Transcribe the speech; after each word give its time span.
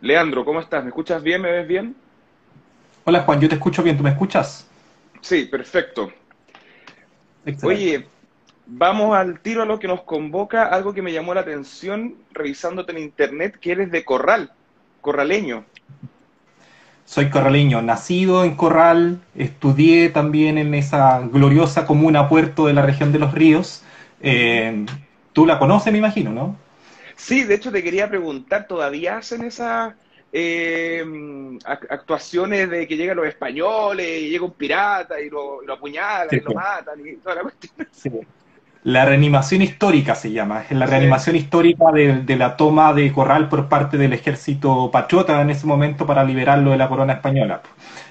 Leandro, 0.00 0.44
¿cómo 0.44 0.60
estás? 0.60 0.82
¿Me 0.84 0.90
escuchas 0.90 1.22
bien? 1.22 1.42
¿Me 1.42 1.50
ves 1.50 1.66
bien? 1.66 1.96
Hola 3.04 3.22
Juan, 3.22 3.40
yo 3.40 3.48
te 3.48 3.56
escucho 3.56 3.82
bien, 3.82 3.96
¿tú 3.96 4.02
me 4.02 4.10
escuchas? 4.10 4.66
Sí, 5.20 5.46
perfecto. 5.46 6.12
Oye, 7.62 8.06
vamos 8.66 9.16
al 9.16 9.40
tiro 9.40 9.62
a 9.62 9.66
lo 9.66 9.78
que 9.78 9.88
nos 9.88 10.02
convoca, 10.02 10.66
algo 10.66 10.92
que 10.92 11.02
me 11.02 11.12
llamó 11.12 11.34
la 11.34 11.40
atención 11.40 12.14
revisándote 12.32 12.92
en 12.92 12.98
internet, 12.98 13.58
que 13.60 13.72
eres 13.72 13.90
de 13.90 14.04
Corral, 14.04 14.52
corraleño. 15.00 15.64
Soy 17.06 17.30
corraleño, 17.30 17.80
nacido 17.80 18.44
en 18.44 18.54
Corral, 18.54 19.20
estudié 19.34 20.10
también 20.10 20.58
en 20.58 20.74
esa 20.74 21.20
gloriosa 21.20 21.86
comuna 21.86 22.28
puerto 22.28 22.66
de 22.66 22.74
la 22.74 22.82
región 22.82 23.10
de 23.12 23.18
los 23.18 23.32
ríos. 23.32 23.82
Eh, 24.20 24.84
tú 25.32 25.46
la 25.46 25.58
conoces, 25.58 25.90
me 25.90 25.98
imagino, 25.98 26.30
¿no? 26.30 26.67
Sí, 27.18 27.42
de 27.42 27.56
hecho 27.56 27.72
te 27.72 27.82
quería 27.82 28.08
preguntar, 28.08 28.66
¿todavía 28.66 29.18
hacen 29.18 29.44
esas 29.44 29.92
eh, 30.32 31.04
actuaciones 31.66 32.70
de 32.70 32.86
que 32.86 32.96
llegan 32.96 33.16
los 33.16 33.26
españoles 33.26 34.22
y 34.22 34.30
llega 34.30 34.44
un 34.44 34.52
pirata 34.52 35.20
y 35.20 35.28
lo, 35.28 35.60
apuñalan 35.70 36.28
y 36.30 36.40
lo 36.40 36.52
matan 36.52 37.06
y 37.06 37.16
toda 37.16 37.34
la 37.34 37.42
cuestión? 37.42 37.88
Sí. 37.92 38.10
La 38.84 39.04
reanimación 39.04 39.60
histórica 39.60 40.14
se 40.14 40.30
llama, 40.30 40.62
es 40.62 40.70
la 40.70 40.86
reanimación 40.86 41.34
histórica 41.34 41.90
de, 41.92 42.36
la 42.36 42.56
toma 42.56 42.94
de 42.94 43.12
Corral 43.12 43.48
por 43.48 43.68
parte 43.68 43.98
del 43.98 44.12
ejército 44.12 44.90
patriota 44.90 45.42
en 45.42 45.50
ese 45.50 45.66
momento 45.66 46.06
para 46.06 46.22
liberarlo 46.22 46.70
de 46.70 46.78
la 46.78 46.88
corona 46.88 47.14
española. 47.14 47.60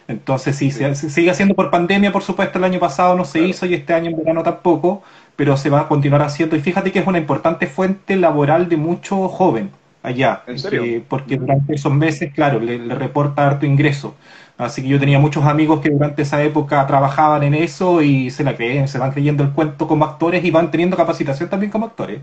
Entonces 0.07 0.55
sí, 0.55 0.71
Se, 0.71 0.95
sigue 0.95 1.29
haciendo 1.29 1.53
por 1.53 1.69
pandemia, 1.69 2.11
por 2.11 2.23
supuesto, 2.23 2.57
el 2.57 2.63
año 2.63 2.79
pasado 2.79 3.15
no 3.15 3.25
se 3.25 3.41
hizo 3.41 3.65
y 3.65 3.73
este 3.73 3.93
año 3.93 4.09
en 4.09 4.17
verano 4.17 4.41
tampoco, 4.41 5.03
pero 5.35 5.57
se 5.57 5.69
va 5.69 5.81
a 5.81 5.87
continuar 5.87 6.21
haciendo. 6.21 6.55
Y 6.55 6.61
fíjate 6.61 6.91
que 6.91 6.99
es 6.99 7.07
una 7.07 7.17
importante 7.17 7.67
fuente 7.67 8.15
laboral 8.15 8.69
de 8.69 8.77
mucho 8.77 9.27
joven 9.27 9.71
allá. 10.03 10.43
¿En 10.47 10.59
serio? 10.59 10.83
Eh, 10.83 11.03
porque 11.07 11.37
durante 11.37 11.75
esos 11.75 11.93
meses, 11.93 12.33
claro, 12.33 12.59
le, 12.59 12.77
reporta 12.95 13.45
harto 13.45 13.65
ingreso. 13.65 14.15
Así 14.57 14.81
que 14.81 14.87
yo 14.87 14.99
tenía 14.99 15.19
muchos 15.19 15.43
amigos 15.45 15.81
que 15.81 15.89
durante 15.89 16.23
esa 16.23 16.41
época 16.41 16.87
trabajaban 16.87 17.43
en 17.43 17.53
eso 17.53 18.01
y 18.01 18.31
se 18.31 18.43
la 18.43 18.55
creen, 18.55 18.87
se 18.87 18.97
van 18.97 19.11
creyendo 19.11 19.43
el 19.43 19.51
cuento 19.51 19.87
como 19.87 20.05
actores 20.05 20.43
y 20.43 20.49
van 20.51 20.71
teniendo 20.71 20.97
capacitación 20.97 21.49
también 21.49 21.71
como 21.71 21.85
actores. 21.85 22.21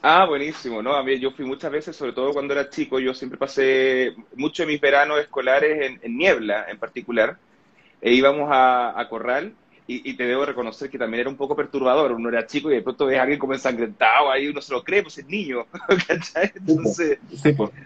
Ah, 0.00 0.26
buenísimo, 0.26 0.82
¿no? 0.82 0.94
A 0.94 1.02
mí 1.02 1.18
yo 1.18 1.32
fui 1.32 1.44
muchas 1.44 1.72
veces, 1.72 1.96
sobre 1.96 2.12
todo 2.12 2.32
cuando 2.32 2.54
era 2.54 2.70
chico, 2.70 3.00
yo 3.00 3.12
siempre 3.14 3.38
pasé 3.38 4.14
mucho 4.36 4.62
de 4.62 4.68
mis 4.68 4.80
veranos 4.80 5.18
escolares 5.18 5.98
en, 6.02 6.16
niebla 6.16 6.66
en 6.68 6.78
particular, 6.78 7.36
e 8.00 8.12
íbamos 8.12 8.48
a 8.50 9.04
Corral 9.10 9.54
y, 9.90 10.12
te 10.14 10.26
debo 10.26 10.44
reconocer 10.44 10.90
que 10.90 10.98
también 10.98 11.22
era 11.22 11.30
un 11.30 11.36
poco 11.36 11.56
perturbador. 11.56 12.12
Uno 12.12 12.28
era 12.28 12.46
chico 12.46 12.70
y 12.70 12.74
de 12.74 12.82
pronto 12.82 13.06
ves 13.06 13.18
a 13.18 13.22
alguien 13.22 13.38
como 13.38 13.54
ensangrentado, 13.54 14.30
ahí 14.30 14.46
uno 14.46 14.60
se 14.60 14.74
lo 14.74 14.84
cree, 14.84 15.02
pues 15.02 15.16
es 15.16 15.26
niño. 15.26 15.64
¿cachai? 16.06 16.52
Entonces, 16.54 17.18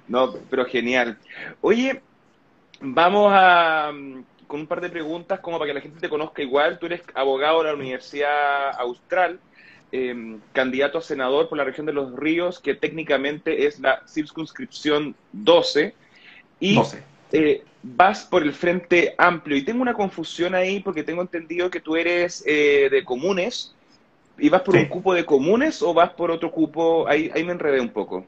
no, 0.08 0.32
pero 0.50 0.64
genial. 0.64 1.16
Oye, 1.60 2.02
vamos 2.80 3.32
a 3.32 3.92
con 4.48 4.60
un 4.60 4.66
par 4.66 4.80
de 4.80 4.90
preguntas 4.90 5.38
como 5.38 5.58
para 5.58 5.68
que 5.68 5.74
la 5.74 5.80
gente 5.80 6.00
te 6.00 6.08
conozca 6.08 6.42
igual. 6.42 6.80
Tú 6.80 6.86
eres 6.86 7.02
abogado 7.14 7.62
de 7.62 7.68
la 7.68 7.74
Universidad 7.74 8.72
Austral, 8.80 9.38
em, 9.92 10.40
candidato 10.52 10.98
a 10.98 11.02
senador 11.02 11.48
por 11.48 11.58
la 11.58 11.64
región 11.64 11.86
de 11.86 11.92
los 11.92 12.16
ríos, 12.16 12.58
que 12.58 12.74
técnicamente 12.74 13.66
es 13.66 13.78
la 13.78 14.02
circunscripción 14.06 15.14
12. 15.32 15.94
Y 16.60 16.74
12 16.74 17.12
eh, 17.32 17.64
vas 17.82 18.24
por 18.24 18.42
el 18.42 18.52
Frente 18.52 19.14
Amplio. 19.18 19.56
Y 19.56 19.62
tengo 19.62 19.82
una 19.82 19.94
confusión 19.94 20.54
ahí 20.54 20.80
porque 20.80 21.02
tengo 21.02 21.22
entendido 21.22 21.70
que 21.70 21.80
tú 21.80 21.96
eres 21.96 22.44
eh, 22.46 22.88
de 22.90 23.04
comunes. 23.04 23.74
¿Y 24.38 24.48
vas 24.48 24.62
por 24.62 24.76
un 24.76 24.86
cupo 24.86 25.14
de 25.14 25.24
comunes 25.24 25.82
o 25.82 25.92
vas 25.92 26.10
por 26.10 26.30
otro 26.30 26.50
cupo? 26.50 27.06
Ahí, 27.06 27.30
ahí 27.34 27.44
me 27.44 27.52
enredé 27.52 27.80
un 27.80 27.90
poco. 27.90 28.24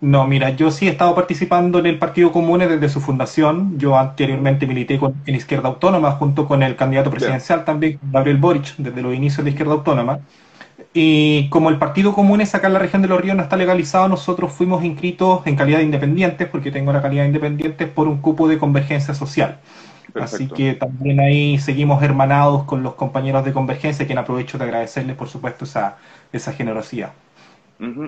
No, 0.00 0.26
mira, 0.26 0.50
yo 0.50 0.70
sí 0.70 0.86
he 0.86 0.90
estado 0.90 1.14
participando 1.14 1.80
en 1.80 1.86
el 1.86 1.98
Partido 1.98 2.30
Comunes 2.30 2.68
desde 2.68 2.88
su 2.88 3.00
fundación. 3.00 3.78
Yo 3.78 3.98
anteriormente 3.98 4.66
milité 4.66 4.94
en 4.94 5.14
la 5.26 5.36
Izquierda 5.36 5.68
Autónoma 5.68 6.12
junto 6.12 6.46
con 6.46 6.62
el 6.62 6.76
candidato 6.76 7.10
presidencial 7.10 7.64
también, 7.64 7.98
Gabriel 8.12 8.38
Boric, 8.38 8.76
desde 8.76 9.02
los 9.02 9.12
inicios 9.12 9.44
de 9.44 9.50
Izquierda 9.50 9.72
Autónoma. 9.72 10.20
Y 10.94 11.48
como 11.48 11.70
el 11.70 11.78
Partido 11.78 12.14
Común 12.14 12.40
es 12.40 12.54
acá 12.54 12.68
en 12.68 12.72
la 12.72 12.78
región 12.78 13.02
de 13.02 13.08
los 13.08 13.20
ríos 13.20 13.36
no 13.36 13.42
está 13.42 13.56
legalizado, 13.56 14.08
nosotros 14.08 14.52
fuimos 14.52 14.84
inscritos 14.84 15.46
en 15.46 15.56
calidad 15.56 15.78
de 15.78 15.84
independientes, 15.84 16.48
porque 16.48 16.70
tengo 16.70 16.92
la 16.92 17.02
calidad 17.02 17.22
de 17.22 17.28
independientes, 17.28 17.88
por 17.88 18.08
un 18.08 18.20
cupo 18.20 18.48
de 18.48 18.58
convergencia 18.58 19.14
social. 19.14 19.58
Así 20.14 20.48
que 20.48 20.74
también 20.74 21.20
ahí 21.20 21.58
seguimos 21.58 22.02
hermanados 22.02 22.64
con 22.64 22.82
los 22.82 22.94
compañeros 22.94 23.44
de 23.44 23.52
Convergencia, 23.52 24.06
quien 24.06 24.18
aprovecho 24.18 24.58
de 24.58 24.64
agradecerles, 24.64 25.16
por 25.16 25.28
supuesto, 25.28 25.64
esa, 25.64 25.98
esa 26.32 26.52
generosidad. 26.52 27.12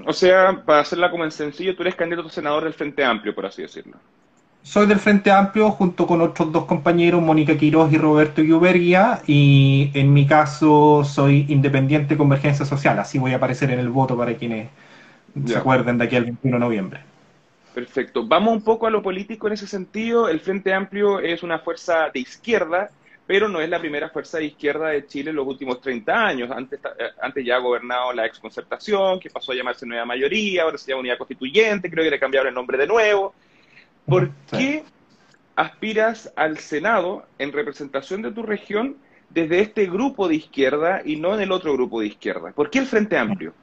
O 0.07 0.13
sea, 0.13 0.63
para 0.65 0.81
hacerla 0.81 1.11
como 1.11 1.25
en 1.25 1.31
sencillo, 1.31 1.77
tú 1.77 1.83
eres 1.83 1.95
candidato 1.95 2.29
a 2.29 2.33
senador 2.33 2.65
del 2.65 2.75
Frente 2.75 3.05
Amplio, 3.05 3.35
por 3.35 3.47
así 3.47 3.63
decirlo. 3.63 3.97
Soy 4.63 4.87
del 4.87 4.99
Frente 4.99 5.31
Amplio 5.31 5.71
junto 5.71 6.07
con 6.07 6.21
otros 6.21 6.53
dos 6.53 6.67
compañeros, 6.67 7.23
Mónica 7.23 7.57
Quiroz 7.57 7.93
y 7.93 7.99
Roberto 7.99 8.43
Guberguía, 8.43 9.23
y 9.27 9.91
en 9.95 10.13
mi 10.13 10.27
caso 10.27 11.03
soy 11.03 11.47
independiente 11.49 12.17
Convergencia 12.17 12.67
Social, 12.67 12.99
así 12.99 13.19
voy 13.19 13.33
a 13.33 13.37
aparecer 13.37 13.71
en 13.71 13.79
el 13.81 13.89
voto 13.89 14.17
para 14.17 14.35
quienes 14.35 14.69
se 15.47 15.57
acuerden 15.57 15.97
de 15.97 16.05
aquí 16.05 16.17
al 16.17 16.25
21 16.25 16.57
de 16.57 16.61
noviembre. 16.61 17.01
Perfecto. 17.75 18.27
Vamos 18.27 18.53
un 18.53 18.63
poco 18.63 18.87
a 18.87 18.91
lo 18.91 19.03
político 19.03 19.47
en 19.47 19.53
ese 19.55 19.67
sentido. 19.67 20.29
El 20.29 20.41
Frente 20.41 20.75
Amplio 20.75 21.21
es 21.21 21.43
una 21.43 21.61
fuerza 21.61 22.11
de 22.13 22.21
izquierda, 22.21 22.91
pero 23.27 23.49
no 23.49 23.61
es 23.61 23.69
la 23.69 23.79
primera 23.79 24.11
fuerza 24.11 24.39
de 24.39 24.47
izquierda 24.47 24.89
de 24.89 25.07
Chile 25.07 25.31
en 25.31 25.37
los 25.37 25.47
últimos 25.47 25.81
30 25.81 26.27
años. 26.27 26.51
Antes, 26.51 26.81
eh, 26.99 27.05
antes 27.23 27.45
ya 27.45 27.57
ha 27.57 27.61
gobernado 27.61 28.13
la 28.13 28.27
exconcertación, 28.27 29.21
que 29.21 29.31
pasó 29.31 29.53
a 29.53 29.55
llamarse 29.55 29.87
Nueva 29.87 30.05
Mayoría, 30.05 30.65
ahora 30.65 30.79
se 30.79 30.91
llama 30.91 31.01
Unidad 31.01 31.19
Constituyente, 31.19 31.89
creo 31.89 32.05
que 32.05 32.11
le 32.11 32.19
cambiaron 32.19 32.49
el 32.49 32.55
nombre 32.55 32.77
de 32.77 32.89
nuevo. 32.89 33.35
¿Por 34.11 34.31
qué 34.51 34.85
aspiras 35.57 36.33
al 36.37 36.59
Senado 36.59 37.27
en 37.39 37.53
representación 37.53 38.23
de 38.23 38.33
tu 38.33 38.43
región 38.43 38.97
desde 39.31 39.61
este 39.61 39.87
grupo 39.87 40.27
de 40.27 40.35
izquierda 40.35 41.01
y 41.05 41.17
no 41.17 41.35
en 41.35 41.41
el 41.41 41.53
otro 41.53 41.73
grupo 41.73 42.01
de 42.01 42.09
izquierda? 42.09 42.51
¿Por 42.53 42.71
qué 42.71 42.81
el 42.81 42.87
Frente 42.87 43.17
Amplio? 43.17 43.55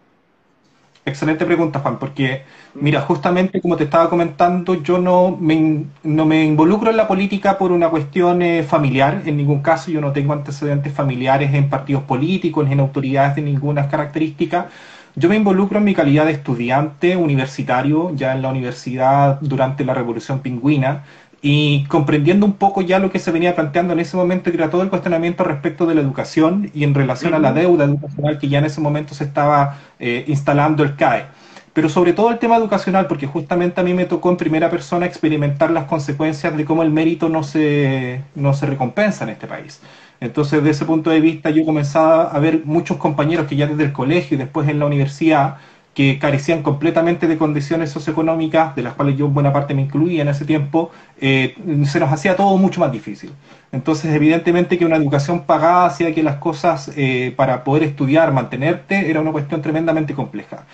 Excelente 1.08 1.46
pregunta, 1.46 1.80
Juan, 1.80 2.00
porque, 2.00 2.44
mira, 2.74 3.00
justamente 3.00 3.62
como 3.62 3.78
te 3.78 3.86
estaba 3.86 4.10
comentando, 4.10 4.84
yo 4.84 4.98
no 4.98 5.38
me, 5.40 5.86
no 6.04 6.26
me 6.26 6.44
involucro 6.44 6.92
en 6.92 6.98
la 6.98 7.08
política 7.08 7.58
por 7.58 7.72
una 7.72 7.90
cuestión 7.90 8.42
eh, 8.42 8.64
familiar, 8.64 9.22
en 9.26 9.38
ningún 9.38 9.62
caso 9.62 9.90
yo 9.90 10.02
no 10.02 10.12
tengo 10.12 10.34
antecedentes 10.34 10.92
familiares 10.92 11.54
en 11.54 11.70
partidos 11.70 12.04
políticos, 12.04 12.70
en 12.70 12.82
autoridades 12.82 13.38
de 13.38 13.42
ninguna 13.42 13.88
característica, 13.88 14.70
yo 15.18 15.30
me 15.30 15.36
involucro 15.36 15.80
en 15.80 15.84
mi 15.84 15.96
calidad 15.96 16.28
de 16.28 16.34
estudiante 16.34 17.18
universitario, 17.18 18.16
ya 18.16 18.34
en 18.34 18.44
la 18.44 18.50
universidad 18.50 19.40
durante 19.42 19.84
la 19.84 19.96
Revolución 19.96 20.42
Pingüina, 20.42 21.06
y 21.42 21.86
comprendiendo 21.86 22.46
un 22.46 22.54
poco 22.54 22.82
ya 22.84 23.00
lo 23.00 23.12
que 23.12 23.18
se 23.18 23.32
venía 23.32 23.56
planteando 23.56 23.94
en 23.94 24.00
ese 24.00 24.16
momento, 24.16 24.52
que 24.52 24.58
era 24.58 24.70
todo 24.70 24.84
el 24.84 24.90
cuestionamiento 24.90 25.44
respecto 25.44 25.88
de 25.88 25.96
la 25.96 26.02
educación 26.02 26.70
y 26.74 26.84
en 26.84 26.94
relación 26.94 27.34
a 27.34 27.40
la 27.40 27.52
deuda 27.52 27.86
educacional 27.86 28.38
que 28.38 28.48
ya 28.48 28.60
en 28.60 28.66
ese 28.66 28.80
momento 28.80 29.16
se 29.16 29.24
estaba 29.24 29.80
eh, 30.00 30.24
instalando 30.28 30.84
el 30.84 30.96
CAE. 30.96 31.26
Pero 31.74 31.90
sobre 31.90 32.14
todo 32.14 32.30
el 32.30 32.38
tema 32.38 32.58
educacional, 32.58 33.08
porque 33.08 33.26
justamente 33.26 33.82
a 33.82 33.84
mí 33.84 33.96
me 33.96 34.06
tocó 34.06 34.30
en 34.30 34.38
primera 34.38 34.70
persona 34.70 35.08
experimentar 35.08 35.72
las 35.72 35.86
consecuencias 35.86 36.56
de 36.56 36.66
cómo 36.66 36.84
el 36.84 36.92
mérito 36.92 37.28
no 37.28 37.42
se, 37.42 38.22
no 38.36 38.54
se 38.54 38.68
recompensa 38.68 39.24
en 39.24 39.32
este 39.32 39.48
país. 39.48 39.82
Entonces, 40.20 40.60
desde 40.60 40.72
ese 40.72 40.86
punto 40.86 41.10
de 41.10 41.22
vista, 41.22 41.50
yo 41.50 41.66
comenzaba 41.66 42.24
a 42.24 42.40
ver 42.40 42.62
muchos 42.66 42.98
compañeros 42.98 43.48
que 43.48 43.56
ya 43.56 43.68
desde 43.68 43.84
el 43.84 43.94
colegio 43.94 44.36
y 44.36 44.38
después 44.38 44.68
en 44.68 44.80
la 44.80 44.86
universidad, 44.86 45.58
que 45.94 46.20
carecían 46.20 46.62
completamente 46.62 47.28
de 47.28 47.40
condiciones 47.40 47.90
socioeconómicas, 47.90 48.76
de 48.76 48.84
las 48.84 48.94
cuales 48.94 49.18
yo 49.18 49.30
buena 49.30 49.52
parte 49.52 49.74
me 49.74 49.82
incluía 49.82 50.22
en 50.22 50.28
ese 50.28 50.46
tiempo, 50.46 50.92
eh, 51.20 51.56
se 51.86 52.00
nos 52.00 52.12
hacía 52.12 52.36
todo 52.36 52.56
mucho 52.58 52.80
más 52.80 52.92
difícil. 52.92 53.32
Entonces, 53.72 54.14
evidentemente 54.14 54.78
que 54.78 54.86
una 54.86 54.96
educación 54.96 55.46
pagada 55.46 55.88
hacía 55.88 56.14
que 56.14 56.22
las 56.22 56.36
cosas 56.36 56.92
eh, 56.96 57.34
para 57.36 57.64
poder 57.64 57.82
estudiar, 57.82 58.32
mantenerte, 58.32 59.10
era 59.10 59.22
una 59.22 59.32
cuestión 59.32 59.62
tremendamente 59.64 60.14
compleja. 60.14 60.68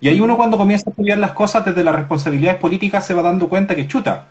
Y 0.00 0.08
ahí 0.08 0.20
uno 0.20 0.36
cuando 0.36 0.56
comienza 0.56 0.88
a 0.88 0.90
estudiar 0.90 1.18
las 1.18 1.32
cosas 1.32 1.64
desde 1.64 1.82
las 1.82 1.96
responsabilidades 1.96 2.60
políticas 2.60 3.04
se 3.04 3.14
va 3.14 3.22
dando 3.22 3.48
cuenta 3.48 3.74
que 3.74 3.88
chuta, 3.88 4.28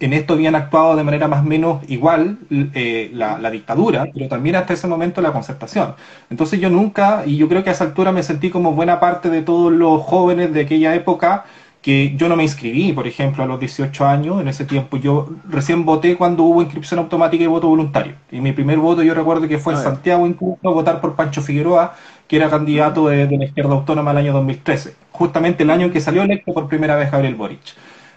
en 0.00 0.14
esto 0.14 0.32
habían 0.32 0.54
actuado 0.54 0.96
de 0.96 1.04
manera 1.04 1.28
más 1.28 1.40
o 1.40 1.48
menos 1.48 1.82
igual 1.88 2.38
eh, 2.50 3.10
la, 3.12 3.50
dictadura, 3.50 4.06
pero 4.12 4.28
también 4.28 4.56
hasta 4.56 4.72
ese 4.72 4.86
momento 4.86 5.20
la 5.20 5.32
concertación. 5.32 5.94
Entonces 6.30 6.58
yo 6.58 6.70
nunca, 6.70 7.24
y 7.26 7.36
yo 7.36 7.48
creo 7.48 7.62
que 7.62 7.70
a 7.70 7.74
esa 7.74 7.84
altura 7.84 8.10
me 8.10 8.22
sentí 8.22 8.48
como 8.50 8.72
buena 8.72 8.98
parte 8.98 9.28
de 9.28 9.42
todos 9.42 9.70
los 9.70 10.00
jóvenes 10.02 10.54
de 10.54 10.62
aquella 10.62 10.94
época, 10.94 11.44
que 11.82 12.14
yo 12.16 12.28
no 12.28 12.36
me 12.36 12.42
inscribí, 12.42 12.92
por 12.92 13.06
ejemplo, 13.06 13.42
a 13.42 13.46
los 13.46 13.58
18 13.60 14.06
años, 14.06 14.40
en 14.40 14.48
ese 14.48 14.64
tiempo 14.64 14.96
yo 14.96 15.30
recién 15.48 15.84
voté 15.84 16.16
cuando 16.16 16.44
hubo 16.44 16.62
inscripción 16.62 17.00
automática 17.00 17.44
y 17.44 17.46
voto 17.46 17.68
voluntario. 17.68 18.14
Y 18.30 18.40
mi 18.40 18.52
primer 18.52 18.78
voto 18.78 19.02
yo 19.02 19.14
recuerdo 19.14 19.48
que 19.48 19.58
fue 19.58 19.74
en 19.74 19.80
Santiago 19.80 20.26
incluso 20.26 20.58
votar 20.62 21.00
por 21.00 21.14
Pancho 21.14 21.42
Figueroa, 21.42 21.94
que 22.26 22.36
era 22.36 22.48
candidato 22.50 23.08
de, 23.08 23.26
de 23.26 23.36
la 23.36 23.44
izquierda 23.46 23.72
autónoma 23.72 24.10
el 24.12 24.18
año 24.18 24.32
2013, 24.32 24.94
justamente 25.10 25.62
el 25.62 25.70
año 25.70 25.86
en 25.86 25.92
que 25.92 26.00
salió 26.00 26.22
electo 26.22 26.52
por 26.54 26.68
primera 26.68 26.96
vez 26.96 27.10
Gabriel 27.10 27.34
Boric. 27.34 27.60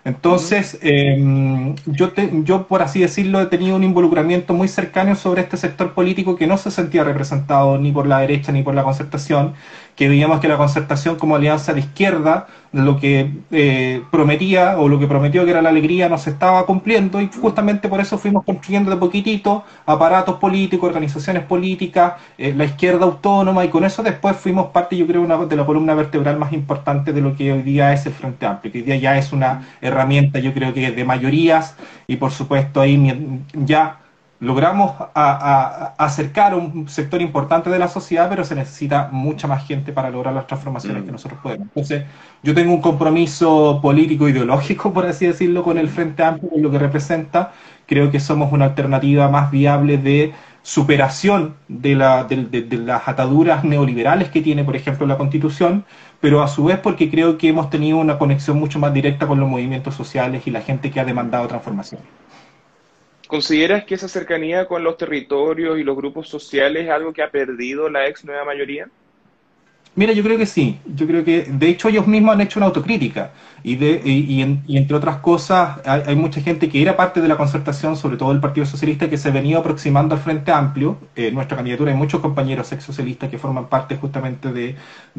Entonces, 0.05 0.77
em, 0.81 1.75
yo, 1.85 2.11
yo, 2.43 2.67
por 2.67 2.81
así 2.81 2.99
decirlo, 2.99 3.41
he 3.41 3.45
tenido 3.45 3.77
un 3.77 3.83
involucramiento 3.85 4.53
muy 4.53 4.67
cercano 4.67 5.15
sobre 5.15 5.41
este 5.41 5.55
sector 5.55 5.93
político 5.93 6.35
que 6.35 6.45
no 6.45 6.57
se 6.57 6.71
sentía 6.71 7.05
representado 7.05 7.77
ni 7.77 7.91
por 7.93 8.05
la 8.07 8.19
derecha 8.19 8.51
ni 8.51 8.63
por 8.63 8.75
la 8.75 8.83
concertación, 8.83 9.53
que 9.95 10.09
veíamos 10.09 10.39
que 10.39 10.47
la 10.47 10.57
concertación 10.57 11.15
como 11.15 11.35
alianza 11.35 11.73
de 11.73 11.81
izquierda, 11.81 12.47
lo 12.71 12.99
que 12.99 13.31
eh, 13.51 14.01
prometía 14.11 14.79
o 14.79 14.89
lo 14.89 14.99
que 14.99 15.05
prometió 15.07 15.45
que 15.45 15.51
era 15.51 15.61
la 15.61 15.69
alegría 15.69 16.09
no 16.09 16.17
se 16.17 16.31
estaba 16.31 16.65
cumpliendo 16.65 17.21
y 17.21 17.29
justamente 17.39 17.87
por 17.87 18.01
eso 18.01 18.17
fuimos 18.17 18.43
construyendo 18.43 18.89
de 18.89 18.97
poquitito 18.97 19.63
aparatos 19.85 20.37
políticos, 20.37 20.87
organizaciones 20.87 21.43
políticas, 21.43 22.13
eh, 22.37 22.53
la 22.55 22.65
izquierda 22.65 23.05
autónoma 23.05 23.63
y 23.63 23.69
con 23.69 23.83
eso 23.83 24.01
después 24.01 24.35
fuimos 24.37 24.67
parte, 24.71 24.97
yo 24.97 25.05
creo, 25.05 25.21
una, 25.21 25.37
de 25.45 25.55
la 25.55 25.65
columna 25.65 25.93
vertebral 25.93 26.39
más 26.39 26.51
importante 26.51 27.13
de 27.13 27.21
lo 27.21 27.35
que 27.35 27.53
hoy 27.53 27.61
día 27.61 27.93
es 27.93 28.05
el 28.07 28.13
Frente 28.13 28.45
Amplio, 28.47 28.71
que 28.71 28.79
hoy 28.79 28.85
día 28.85 28.95
ya 28.97 29.17
es 29.17 29.31
una 29.31 29.67
herramienta, 29.81 29.92
yo 30.41 30.53
creo 30.53 30.73
que 30.73 30.91
de 30.91 31.05
mayorías 31.05 31.75
y 32.07 32.17
por 32.17 32.31
supuesto 32.31 32.81
ahí 32.81 33.41
ya 33.53 33.99
logramos 34.43 34.91
acercar 35.13 36.51
a 36.51 36.57
un 36.57 36.89
sector 36.89 37.21
importante 37.21 37.69
de 37.69 37.79
la 37.79 37.87
sociedad, 37.87 38.27
pero 38.29 38.43
se 38.43 38.55
necesita 38.55 39.07
mucha 39.11 39.47
más 39.47 39.65
gente 39.65 39.93
para 39.93 40.09
lograr 40.09 40.33
las 40.33 40.47
transformaciones 40.47 41.03
mm. 41.03 41.05
que 41.05 41.11
nosotros 41.13 41.39
podemos. 41.41 41.67
Entonces, 41.67 42.03
yo 42.43 42.53
tengo 42.53 42.73
un 42.73 42.81
compromiso 42.81 43.79
político 43.81 44.27
ideológico, 44.27 44.91
por 44.91 45.05
así 45.05 45.27
decirlo, 45.27 45.63
con 45.63 45.77
el 45.77 45.87
Frente 45.87 46.23
Amplio, 46.23 46.49
con 46.49 46.61
lo 46.61 46.69
que 46.69 46.79
representa. 46.79 47.53
Creo 47.85 48.11
que 48.11 48.19
somos 48.19 48.51
una 48.51 48.65
alternativa 48.65 49.29
más 49.29 49.49
viable 49.49 49.97
de 49.97 50.33
superación 50.63 51.55
de, 51.67 51.95
de 51.95 52.77
las 52.77 53.07
ataduras 53.07 53.63
neoliberales 53.63 54.29
que 54.29 54.41
tiene, 54.41 54.63
por 54.63 54.75
ejemplo, 54.75 55.05
la 55.05 55.17
Constitución, 55.17 55.85
pero 56.21 56.41
a 56.41 56.47
su 56.47 56.63
vez 56.63 56.79
porque 56.79 57.11
creo 57.11 57.37
que 57.37 57.49
hemos 57.49 57.69
tenido 57.69 57.97
una 57.97 58.17
conexión 58.17 58.57
mucho 58.57 58.79
más 58.79 58.93
directa 58.93 59.27
con 59.27 59.39
los 59.39 59.49
movimientos 59.49 59.93
sociales 59.93 60.47
y 60.47 60.51
la 60.51 60.61
gente 60.61 60.89
que 60.89 61.01
ha 61.01 61.05
demandado 61.05 61.47
transformación. 61.47 62.01
¿Consideras 63.27 63.83
que 63.83 63.95
esa 63.95 64.07
cercanía 64.07 64.65
con 64.65 64.83
los 64.83 64.95
territorios 64.95 65.77
y 65.79 65.83
los 65.83 65.97
grupos 65.97 66.29
sociales 66.29 66.85
es 66.85 66.89
algo 66.89 67.11
que 67.13 67.23
ha 67.23 67.29
perdido 67.29 67.89
la 67.89 68.07
ex 68.07 68.23
nueva 68.23 68.45
mayoría? 68.45 68.87
Mira, 69.95 70.11
yo 70.11 70.23
creo 70.23 70.39
que 70.39 70.47
sí. 70.47 70.79
Yo 70.95 71.05
creo 71.05 71.23
que, 71.23 71.43
de 71.43 71.69
hecho, 71.69 71.87
ellos 71.87 72.07
mismos 72.07 72.33
han 72.33 72.41
hecho 72.41 72.59
una 72.59 72.65
autocrítica. 72.65 73.31
Y, 73.61 73.75
de, 73.75 74.01
y, 74.03 74.41
entre 74.75 74.97
otras 74.97 75.17
cosas, 75.17 75.79
hay, 75.85 76.15
mucha 76.15 76.41
gente 76.41 76.67
que 76.67 76.81
era 76.81 76.97
parte 76.97 77.21
de 77.21 77.27
la 77.27 77.37
concertación, 77.37 77.95
sobre 77.95 78.17
todo 78.17 78.31
el 78.31 78.39
Partido 78.39 78.65
Socialista, 78.65 79.07
que 79.09 79.17
se 79.17 79.29
venía 79.29 79.59
aproximando 79.59 80.15
al 80.15 80.21
Frente 80.21 80.51
Amplio. 80.51 80.97
Eh, 81.15 81.31
nuestra 81.31 81.57
candidatura 81.57 81.91
hay 81.91 81.97
muchos 81.97 82.21
compañeros 82.21 82.71
ex 82.71 82.83
socialistas 82.83 83.29
que 83.29 83.37
forman 83.37 83.67
parte 83.67 83.95
justamente 83.97 84.51
de, 84.51 84.75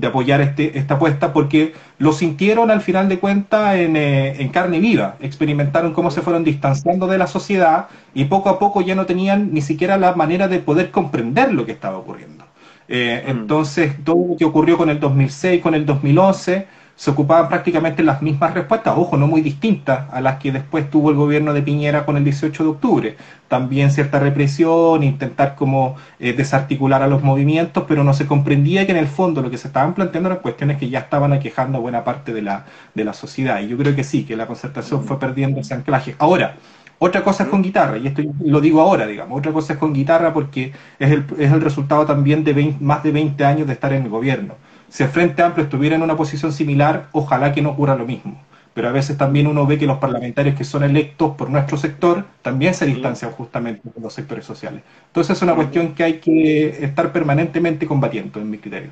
apoyar 0.06 0.40
este, 0.40 0.76
esta 0.76 0.94
apuesta, 0.94 1.32
porque 1.32 1.74
lo 1.98 2.12
sintieron 2.12 2.70
al 2.72 2.80
final 2.80 3.08
de 3.08 3.20
cuentas 3.20 3.76
en, 3.76 3.96
eh, 3.96 4.42
en 4.42 4.48
carne 4.48 4.80
viva. 4.80 5.16
Experimentaron 5.20 5.92
cómo 5.92 6.10
se 6.10 6.20
fueron 6.20 6.42
distanciando 6.42 7.06
de 7.06 7.18
la 7.18 7.28
sociedad 7.28 7.86
y 8.12 8.24
poco 8.24 8.48
a 8.48 8.58
poco 8.58 8.80
ya 8.82 8.96
no 8.96 9.06
tenían 9.06 9.54
ni 9.54 9.62
siquiera 9.62 9.96
la 9.98 10.14
manera 10.14 10.48
de 10.48 10.58
poder 10.58 10.90
comprender 10.90 11.54
lo 11.54 11.64
que 11.64 11.72
estaba 11.72 11.96
ocurriendo. 11.96 12.43
Eh, 12.88 13.22
mm. 13.26 13.30
Entonces, 13.30 14.04
todo 14.04 14.28
lo 14.28 14.36
que 14.36 14.44
ocurrió 14.44 14.76
con 14.76 14.90
el 14.90 15.00
2006, 15.00 15.62
con 15.62 15.74
el 15.74 15.86
2011, 15.86 16.66
se 16.96 17.10
ocupaban 17.10 17.48
prácticamente 17.48 18.04
las 18.04 18.22
mismas 18.22 18.54
respuestas, 18.54 18.94
ojo, 18.96 19.16
no 19.16 19.26
muy 19.26 19.40
distintas 19.40 20.06
a 20.12 20.20
las 20.20 20.38
que 20.38 20.52
después 20.52 20.88
tuvo 20.90 21.10
el 21.10 21.16
gobierno 21.16 21.52
de 21.52 21.60
Piñera 21.60 22.06
con 22.06 22.16
el 22.16 22.22
18 22.22 22.62
de 22.62 22.68
octubre. 22.68 23.16
También 23.48 23.90
cierta 23.90 24.20
represión, 24.20 25.02
intentar 25.02 25.56
como 25.56 25.96
eh, 26.20 26.32
desarticular 26.34 27.02
a 27.02 27.08
los 27.08 27.22
movimientos, 27.22 27.84
pero 27.88 28.04
no 28.04 28.14
se 28.14 28.26
comprendía 28.26 28.86
que 28.86 28.92
en 28.92 28.98
el 28.98 29.08
fondo 29.08 29.42
lo 29.42 29.50
que 29.50 29.58
se 29.58 29.66
estaban 29.68 29.94
planteando 29.94 30.28
eran 30.30 30.42
cuestiones 30.42 30.78
que 30.78 30.88
ya 30.88 31.00
estaban 31.00 31.32
aquejando 31.32 31.78
a 31.78 31.80
buena 31.80 32.04
parte 32.04 32.32
de 32.32 32.42
la, 32.42 32.66
de 32.94 33.04
la 33.04 33.12
sociedad. 33.12 33.60
Y 33.60 33.68
yo 33.68 33.76
creo 33.76 33.96
que 33.96 34.04
sí, 34.04 34.24
que 34.24 34.36
la 34.36 34.46
concertación 34.46 35.04
fue 35.04 35.18
perdiendo 35.18 35.60
ese 35.60 35.74
anclaje. 35.74 36.14
Ahora, 36.18 36.56
otra 36.98 37.22
cosa 37.22 37.44
es 37.44 37.48
con 37.48 37.62
guitarra, 37.62 37.98
y 37.98 38.06
esto 38.06 38.22
lo 38.44 38.60
digo 38.60 38.80
ahora, 38.80 39.06
digamos, 39.06 39.38
otra 39.38 39.52
cosa 39.52 39.74
es 39.74 39.78
con 39.78 39.92
guitarra 39.92 40.32
porque 40.32 40.72
es 40.98 41.10
el, 41.10 41.24
es 41.38 41.52
el 41.52 41.60
resultado 41.60 42.06
también 42.06 42.44
de 42.44 42.74
más 42.80 43.02
de 43.02 43.12
20 43.12 43.44
años 43.44 43.66
de 43.66 43.72
estar 43.72 43.92
en 43.92 44.04
el 44.04 44.08
gobierno. 44.08 44.54
Si 44.88 45.02
el 45.02 45.08
Frente 45.08 45.42
Amplio 45.42 45.64
estuviera 45.64 45.96
en 45.96 46.02
una 46.02 46.16
posición 46.16 46.52
similar, 46.52 47.08
ojalá 47.12 47.52
que 47.52 47.60
no 47.60 47.70
ocurra 47.70 47.96
lo 47.96 48.06
mismo. 48.06 48.40
Pero 48.74 48.88
a 48.88 48.92
veces 48.92 49.16
también 49.16 49.46
uno 49.46 49.66
ve 49.66 49.78
que 49.78 49.86
los 49.86 49.98
parlamentarios 49.98 50.56
que 50.56 50.64
son 50.64 50.82
electos 50.84 51.36
por 51.36 51.48
nuestro 51.50 51.76
sector 51.76 52.24
también 52.42 52.74
se 52.74 52.86
distancian 52.86 53.30
justamente 53.32 53.88
de 53.94 54.00
los 54.00 54.12
sectores 54.12 54.44
sociales. 54.44 54.82
Entonces 55.06 55.36
es 55.36 55.42
una 55.42 55.54
cuestión 55.54 55.94
que 55.94 56.04
hay 56.04 56.14
que 56.14 56.84
estar 56.84 57.12
permanentemente 57.12 57.86
combatiendo, 57.86 58.40
en 58.40 58.50
mi 58.50 58.58
criterio. 58.58 58.90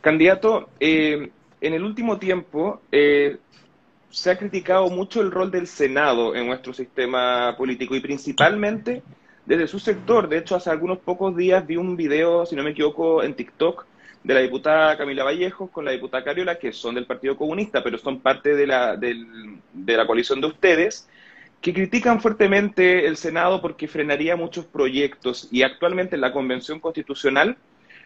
Candidato, 0.00 0.68
eh, 0.78 1.30
en 1.60 1.74
el 1.74 1.84
último 1.84 2.18
tiempo 2.18 2.80
eh, 2.92 3.36
se 4.10 4.30
ha 4.30 4.38
criticado 4.38 4.88
mucho 4.88 5.20
el 5.20 5.30
rol 5.30 5.50
del 5.50 5.66
Senado 5.66 6.34
en 6.34 6.46
nuestro 6.46 6.72
sistema 6.72 7.54
político 7.56 7.94
y 7.94 8.00
principalmente 8.00 9.02
desde 9.44 9.66
su 9.66 9.78
sector. 9.78 10.28
De 10.28 10.38
hecho, 10.38 10.56
hace 10.56 10.70
algunos 10.70 10.98
pocos 10.98 11.36
días 11.36 11.66
vi 11.66 11.76
un 11.76 11.96
video, 11.96 12.46
si 12.46 12.56
no 12.56 12.62
me 12.62 12.70
equivoco, 12.70 13.22
en 13.22 13.34
TikTok 13.34 13.86
de 14.24 14.34
la 14.34 14.40
diputada 14.40 14.96
Camila 14.96 15.24
Vallejos 15.24 15.70
con 15.70 15.84
la 15.84 15.92
diputada 15.92 16.24
Cariola, 16.24 16.58
que 16.58 16.72
son 16.72 16.94
del 16.94 17.06
Partido 17.06 17.36
Comunista, 17.36 17.82
pero 17.82 17.98
son 17.98 18.20
parte 18.20 18.54
de 18.54 18.66
la, 18.66 18.96
de 18.96 19.96
la 19.96 20.06
coalición 20.06 20.40
de 20.40 20.48
ustedes, 20.48 21.08
que 21.60 21.72
critican 21.72 22.20
fuertemente 22.20 23.06
el 23.06 23.16
Senado 23.16 23.60
porque 23.60 23.88
frenaría 23.88 24.36
muchos 24.36 24.64
proyectos 24.64 25.48
y 25.50 25.62
actualmente 25.62 26.14
en 26.14 26.20
la 26.20 26.32
Convención 26.32 26.80
Constitucional 26.80 27.56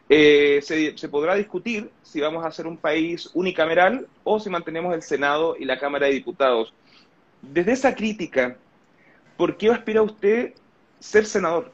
eh, 0.08 0.60
se, 0.62 1.08
podrá 1.08 1.34
discutir 1.34 1.90
si 2.02 2.20
vamos 2.20 2.44
a 2.44 2.50
ser 2.50 2.66
un 2.66 2.76
país 2.76 3.30
unicameral 3.34 4.06
o 4.24 4.38
si 4.38 4.50
mantenemos 4.50 4.94
el 4.94 5.02
Senado 5.02 5.56
y 5.58 5.64
la 5.64 5.78
Cámara 5.78 6.06
de 6.06 6.12
Diputados. 6.12 6.74
Desde 7.40 7.72
esa 7.72 7.94
crítica, 7.94 8.56
¿por 9.36 9.56
qué 9.56 9.70
aspira 9.70 10.02
usted 10.02 10.54
ser 11.00 11.26
senador? 11.26 11.72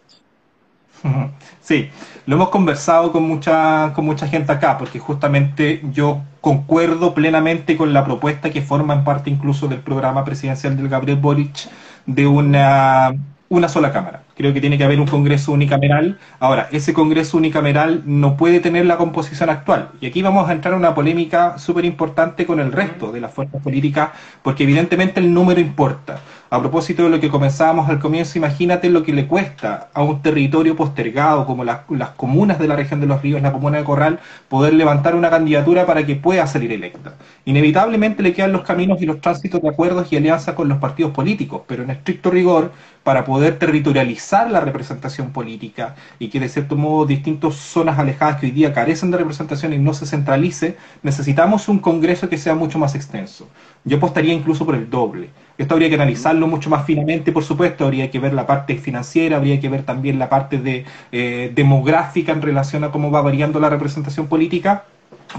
Sí, 1.61 1.91
lo 2.25 2.37
hemos 2.37 2.49
conversado 2.49 3.13
con 3.13 3.25
mucha, 3.25 3.93
con 3.95 4.07
mucha 4.07 4.27
gente 4.27 4.51
acá, 4.51 4.79
porque 4.79 4.99
justamente 4.99 5.83
yo 5.93 6.23
concuerdo 6.41 7.13
plenamente 7.13 7.77
con 7.77 7.93
la 7.93 8.07
propuesta 8.07 8.49
que 8.49 8.63
forma 8.63 8.95
en 8.95 9.05
parte 9.05 9.29
incluso 9.29 9.69
del 9.69 9.81
programa 9.81 10.25
presidencial 10.25 10.79
del 10.79 10.89
Gabriel 10.89 11.19
Boric 11.19 11.69
de 12.07 12.27
una, 12.27 13.15
una 13.51 13.69
sola 13.69 13.93
Cámara 13.93 14.23
creo 14.39 14.55
que 14.55 14.61
tiene 14.61 14.79
que 14.79 14.85
haber 14.85 15.01
un 15.01 15.07
Congreso 15.07 15.51
unicameral. 15.51 16.17
Ahora, 16.39 16.69
ese 16.71 16.95
Congreso 16.95 17.37
unicameral 17.37 18.05
no 18.07 18.37
puede 18.37 18.61
tener 18.61 18.87
la 18.87 18.97
composición 18.97 19.51
actual. 19.51 19.91
Y 20.01 20.07
aquí 20.07 20.23
vamos 20.23 20.49
a 20.49 20.53
entrar 20.53 20.75
en 20.75 20.79
una 20.79 20.95
polémica 20.95 21.59
súper 21.59 21.85
importante 21.85 22.47
con 22.47 22.61
el 22.61 22.71
resto 22.71 23.11
de 23.11 23.21
las 23.21 23.35
fuerzas 23.35 23.61
políticas, 23.61 24.11
porque 24.43 24.63
evidentemente 24.63 25.19
el 25.19 25.35
número 25.35 25.61
importa. 25.61 26.21
A 26.51 26.61
propósito 26.61 27.03
de 27.03 27.11
lo 27.11 27.21
que 27.21 27.29
comenzábamos 27.29 27.91
al 27.91 27.99
comienzo, 27.99 28.39
imagínate 28.39 28.89
lo 28.89 29.03
que 29.03 29.13
le 29.13 29.27
cuesta 29.27 29.91
a 29.93 30.03
un 30.03 30.23
territorio 30.23 30.75
postergado 30.77 31.45
como 31.45 31.63
las, 31.63 31.81
comunas 32.17 32.59
de 32.59 32.69
la 32.69 32.75
región 32.77 33.01
de 33.01 33.07
los 33.07 33.21
ríos, 33.21 33.43
la 33.43 33.53
comuna 33.53 33.77
de 33.77 33.85
Corral, 33.85 34.21
poder 34.49 34.73
levantar 34.73 35.15
una 35.15 35.29
candidatura 35.29 35.85
para 35.85 36.07
que 36.07 36.17
pueda 36.17 36.47
salir 36.47 36.73
electa. 36.73 37.15
Inevitablemente 37.45 38.23
le 38.23 38.33
quedan 38.33 38.53
los 38.53 38.63
caminos 38.63 39.03
y 39.03 39.05
los 39.05 39.21
tránsitos 39.21 39.61
de 39.61 39.69
acuerdos 39.69 40.11
y 40.11 40.17
alianzas 40.17 40.55
con 40.55 40.69
los 40.69 40.79
partidos 40.79 41.13
políticos, 41.13 41.63
pero 41.67 41.83
en 41.83 41.91
estricto 41.91 42.31
rigor, 42.31 42.73
para 43.09 43.25
poder 43.25 43.59
territorializar 43.59 44.51
la 44.51 44.61
representación 44.61 45.33
política 45.33 45.95
y 46.19 46.29
que 46.29 46.41
de 46.41 46.51
cierto 46.51 46.77
modo 46.77 47.07
distintas 47.07 47.55
zonas 47.55 47.99
alejadas 47.99 48.39
que 48.39 48.45
hoy 48.45 48.53
día 48.53 48.75
carecen 48.75 49.11
de 49.11 49.17
representación 49.17 49.73
y 49.73 49.79
no 49.79 49.95
se 49.95 50.05
centralice, 50.05 50.77
necesitamos 51.03 51.71
un 51.71 51.79
Congreso 51.79 52.29
que 52.29 52.37
sea 52.37 52.55
mucho 52.55 52.79
más 52.79 52.95
extenso. 52.95 53.49
Yo 53.83 53.97
apostaría 53.97 54.35
incluso 54.35 54.67
por 54.67 54.75
el 54.75 54.91
doble. 54.91 55.31
Esto 55.57 55.73
habría 55.73 55.89
que 55.89 55.95
analizarlo 55.95 56.49
mucho 56.49 56.69
más 56.69 56.85
finamente, 56.85 57.33
por 57.33 57.45
supuesto, 57.45 57.87
habría 57.87 58.11
que 58.11 58.19
ver 58.19 58.35
la 58.35 58.47
parte 58.47 58.77
financiera, 58.77 59.39
habría 59.39 59.59
que 59.59 59.71
ver 59.71 59.85
también 59.85 60.19
la 60.19 60.29
parte 60.29 60.59
de, 60.59 60.85
eh, 61.11 61.51
demográfica 61.55 62.33
en 62.33 62.43
relación 62.43 62.85
a 62.85 62.91
cómo 62.91 63.11
va 63.11 63.23
variando 63.23 63.59
la 63.59 63.71
representación 63.71 64.27
política, 64.27 64.85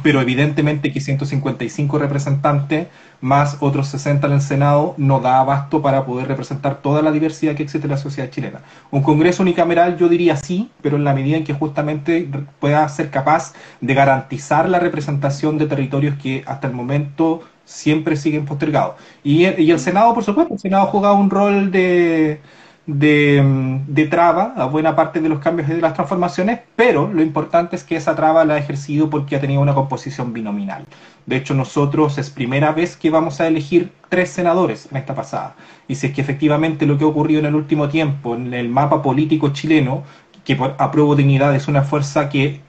pero 0.04 0.22
evidentemente 0.22 0.92
que 0.92 1.02
155 1.02 1.98
representantes 1.98 2.88
más 3.22 3.58
otros 3.60 3.88
60 3.90 4.28
en 4.28 4.34
el 4.34 4.42
Senado 4.42 4.94
no 4.98 5.20
da 5.20 5.40
abasto 5.40 5.82
para 5.82 6.06
poder 6.06 6.28
representar 6.28 6.82
toda 6.82 7.02
la 7.02 7.12
diversidad 7.12 7.56
que 7.56 7.64
existe 7.64 7.88
en 7.88 7.92
la 7.92 7.98
sociedad 7.98 8.30
chilena. 8.30 8.62
Un 8.92 9.02
Congreso 9.02 9.44
unicameral 9.44 9.98
yo 9.98 10.08
diría 10.08 10.38
sí, 10.38 10.70
pero 10.82 10.98
en 10.98 11.04
la 11.04 11.14
medida 11.14 11.38
en 11.38 11.44
que 11.44 11.54
justamente 11.54 12.30
pueda 12.60 12.88
ser 12.88 13.10
capaz 13.10 13.54
de 13.82 13.94
garantizar 13.94 14.70
la 14.70 14.80
representación 14.80 15.58
de 15.58 15.66
territorios 15.66 16.16
que 16.22 16.44
hasta 16.46 16.68
el 16.68 16.74
momento 16.74 17.42
siempre 17.66 18.16
siguen 18.16 18.46
postergados. 18.46 18.96
Y, 19.24 19.44
el 19.46 19.80
Senado, 19.80 20.14
por 20.14 20.24
supuesto, 20.24 20.54
el 20.54 20.60
Senado 20.60 20.88
jugado 20.88 21.16
un 21.16 21.30
rol 21.30 21.72
de, 21.72 22.42
de, 22.86 24.08
traba 24.10 24.54
a 24.56 24.66
buena 24.66 24.96
parte 24.96 25.22
de 25.22 25.30
los 25.30 25.40
cambios 25.40 25.70
y 25.70 25.74
de 25.74 25.82
las 25.82 25.94
transformaciones, 25.94 26.60
pero 26.76 27.12
lo 27.12 27.22
importante 27.22 27.76
es 27.76 27.84
que 27.84 27.96
esa 27.96 28.16
traba 28.16 28.46
la 28.46 28.56
ha 28.56 28.58
ejercido 28.58 29.10
porque 29.10 29.36
ha 29.36 29.42
tenido 29.42 29.62
una 29.62 29.76
composición 29.76 30.34
binominal. 30.34 30.86
De 31.26 31.36
hecho, 31.36 31.54
nosotros 31.54 32.18
es 32.18 32.30
primera 32.30 32.72
vez 32.72 32.98
que 32.98 33.10
vamos 33.10 33.40
a 33.40 33.48
elegir 33.48 33.92
tres 34.10 34.30
senadores 34.32 34.88
en 34.92 34.98
esta 34.98 35.14
pasada. 35.14 35.56
Y 35.88 35.96
si 35.96 36.08
es 36.08 36.14
que 36.14 36.22
efectivamente 36.22 36.86
lo 36.86 36.98
que 36.98 37.04
ha 37.04 37.08
ocurrido 37.08 37.40
en 37.40 37.46
el 37.46 37.56
último 37.56 37.90
tiempo 37.90 38.36
en 38.36 38.54
el 38.54 38.70
mapa 38.70 39.02
político 39.02 39.50
chileno, 39.50 40.04
que 40.44 40.56
por 40.56 40.76
apruebo 40.80 41.16
dignidad 41.16 41.56
es 41.56 41.68
una 41.68 41.84
fuerza 41.84 42.30
que 42.30 42.62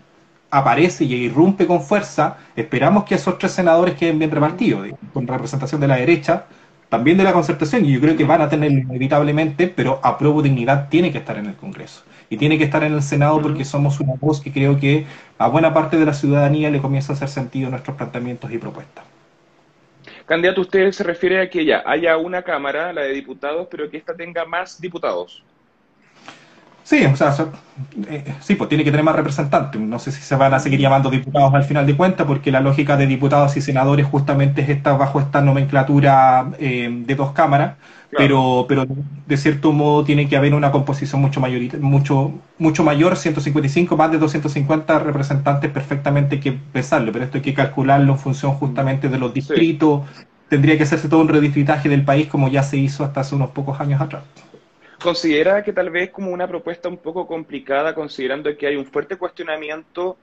aparece 0.50 1.04
y 1.04 1.14
irrumpe 1.14 1.66
con 1.66 1.80
fuerza, 1.80 2.36
esperamos 2.56 3.04
que 3.04 3.14
esos 3.14 3.38
tres 3.38 3.52
senadores 3.52 3.94
queden 3.94 4.18
bien 4.18 4.30
repartidos, 4.30 4.88
con 5.14 5.26
representación 5.26 5.80
de 5.80 5.88
la 5.88 5.96
derecha, 5.96 6.46
también 6.90 7.16
de 7.16 7.24
la 7.24 7.32
concertación, 7.32 7.86
y 7.86 7.92
yo 7.92 8.00
creo 8.00 8.16
que 8.16 8.24
van 8.24 8.42
a 8.42 8.48
tener 8.48 8.70
inevitablemente, 8.72 9.68
pero 9.68 10.00
apruebo 10.02 10.42
dignidad 10.42 10.88
tiene 10.90 11.12
que 11.12 11.18
estar 11.18 11.38
en 11.38 11.46
el 11.46 11.54
Congreso 11.54 12.02
y 12.28 12.36
tiene 12.36 12.58
que 12.58 12.64
estar 12.64 12.82
en 12.84 12.92
el 12.92 13.02
Senado 13.02 13.40
porque 13.40 13.64
somos 13.64 14.00
una 14.00 14.14
voz 14.20 14.40
que 14.40 14.52
creo 14.52 14.78
que 14.78 15.06
a 15.38 15.48
buena 15.48 15.72
parte 15.72 15.96
de 15.96 16.04
la 16.04 16.12
ciudadanía 16.12 16.70
le 16.70 16.80
comienza 16.80 17.12
a 17.12 17.16
hacer 17.16 17.28
sentido 17.28 17.70
nuestros 17.70 17.96
planteamientos 17.96 18.52
y 18.52 18.58
propuestas. 18.58 19.04
Candidato, 20.26 20.60
usted 20.60 20.92
se 20.92 21.02
refiere 21.02 21.40
a 21.40 21.50
que 21.50 21.64
ya 21.64 21.82
haya 21.86 22.16
una 22.16 22.42
Cámara, 22.42 22.92
la 22.92 23.02
de 23.02 23.12
diputados, 23.12 23.66
pero 23.70 23.90
que 23.90 23.96
ésta 23.96 24.14
tenga 24.14 24.44
más 24.44 24.80
diputados. 24.80 25.44
Sí, 26.82 27.04
o 27.04 27.14
sea, 27.16 27.34
eh, 28.08 28.34
sí, 28.40 28.54
pues 28.56 28.68
tiene 28.68 28.82
que 28.84 28.90
tener 28.90 29.04
más 29.04 29.14
representantes. 29.14 29.80
No 29.80 29.98
sé 29.98 30.12
si 30.12 30.22
se 30.22 30.34
van 30.36 30.54
a 30.54 30.58
seguir 30.58 30.80
llamando 30.80 31.10
diputados 31.10 31.54
al 31.54 31.64
final 31.64 31.86
de 31.86 31.96
cuentas, 31.96 32.26
porque 32.26 32.50
la 32.50 32.60
lógica 32.60 32.96
de 32.96 33.06
diputados 33.06 33.56
y 33.56 33.60
senadores 33.60 34.06
justamente 34.06 34.62
es 34.62 34.68
esta 34.70 34.94
bajo 34.94 35.20
esta 35.20 35.40
nomenclatura 35.40 36.50
eh, 36.58 36.88
de 36.90 37.14
dos 37.14 37.32
cámaras 37.32 37.76
pero, 38.16 38.66
pero 38.68 38.86
de 39.26 39.36
cierto 39.36 39.72
modo 39.72 40.04
tiene 40.04 40.28
que 40.28 40.36
haber 40.36 40.54
una 40.54 40.72
composición 40.72 41.20
mucho, 41.20 41.40
mucho, 41.80 42.32
mucho 42.58 42.82
mayor, 42.82 43.16
155, 43.16 43.96
más 43.96 44.10
de 44.10 44.18
250 44.18 44.98
representantes 44.98 45.70
perfectamente 45.70 46.40
que 46.40 46.52
pesarlo, 46.52 47.12
pero 47.12 47.24
esto 47.24 47.38
hay 47.38 47.42
que 47.42 47.54
calcularlo 47.54 48.12
en 48.12 48.18
función 48.18 48.52
justamente 48.54 49.08
de 49.08 49.18
los 49.18 49.32
distritos, 49.32 50.02
tendría 50.48 50.76
que 50.76 50.82
hacerse 50.82 51.08
todo 51.08 51.20
un 51.20 51.28
redistritaje 51.28 51.88
del 51.88 52.04
país 52.04 52.26
como 52.26 52.48
ya 52.48 52.62
se 52.62 52.76
hizo 52.78 53.04
hasta 53.04 53.20
hace 53.20 53.34
unos 53.36 53.50
pocos 53.50 53.80
años 53.80 54.00
atrás. 54.00 54.24
¿Considera 55.02 55.62
que 55.64 55.72
tal 55.72 55.90
vez 55.90 56.10
como 56.10 56.30
una 56.30 56.46
propuesta 56.46 56.88
un 56.88 56.98
poco 56.98 57.26
complicada, 57.26 57.94
considerando 57.94 58.54
que 58.56 58.66
hay 58.66 58.76
un 58.76 58.84
fuerte 58.84 59.16
cuestionamiento 59.16 60.16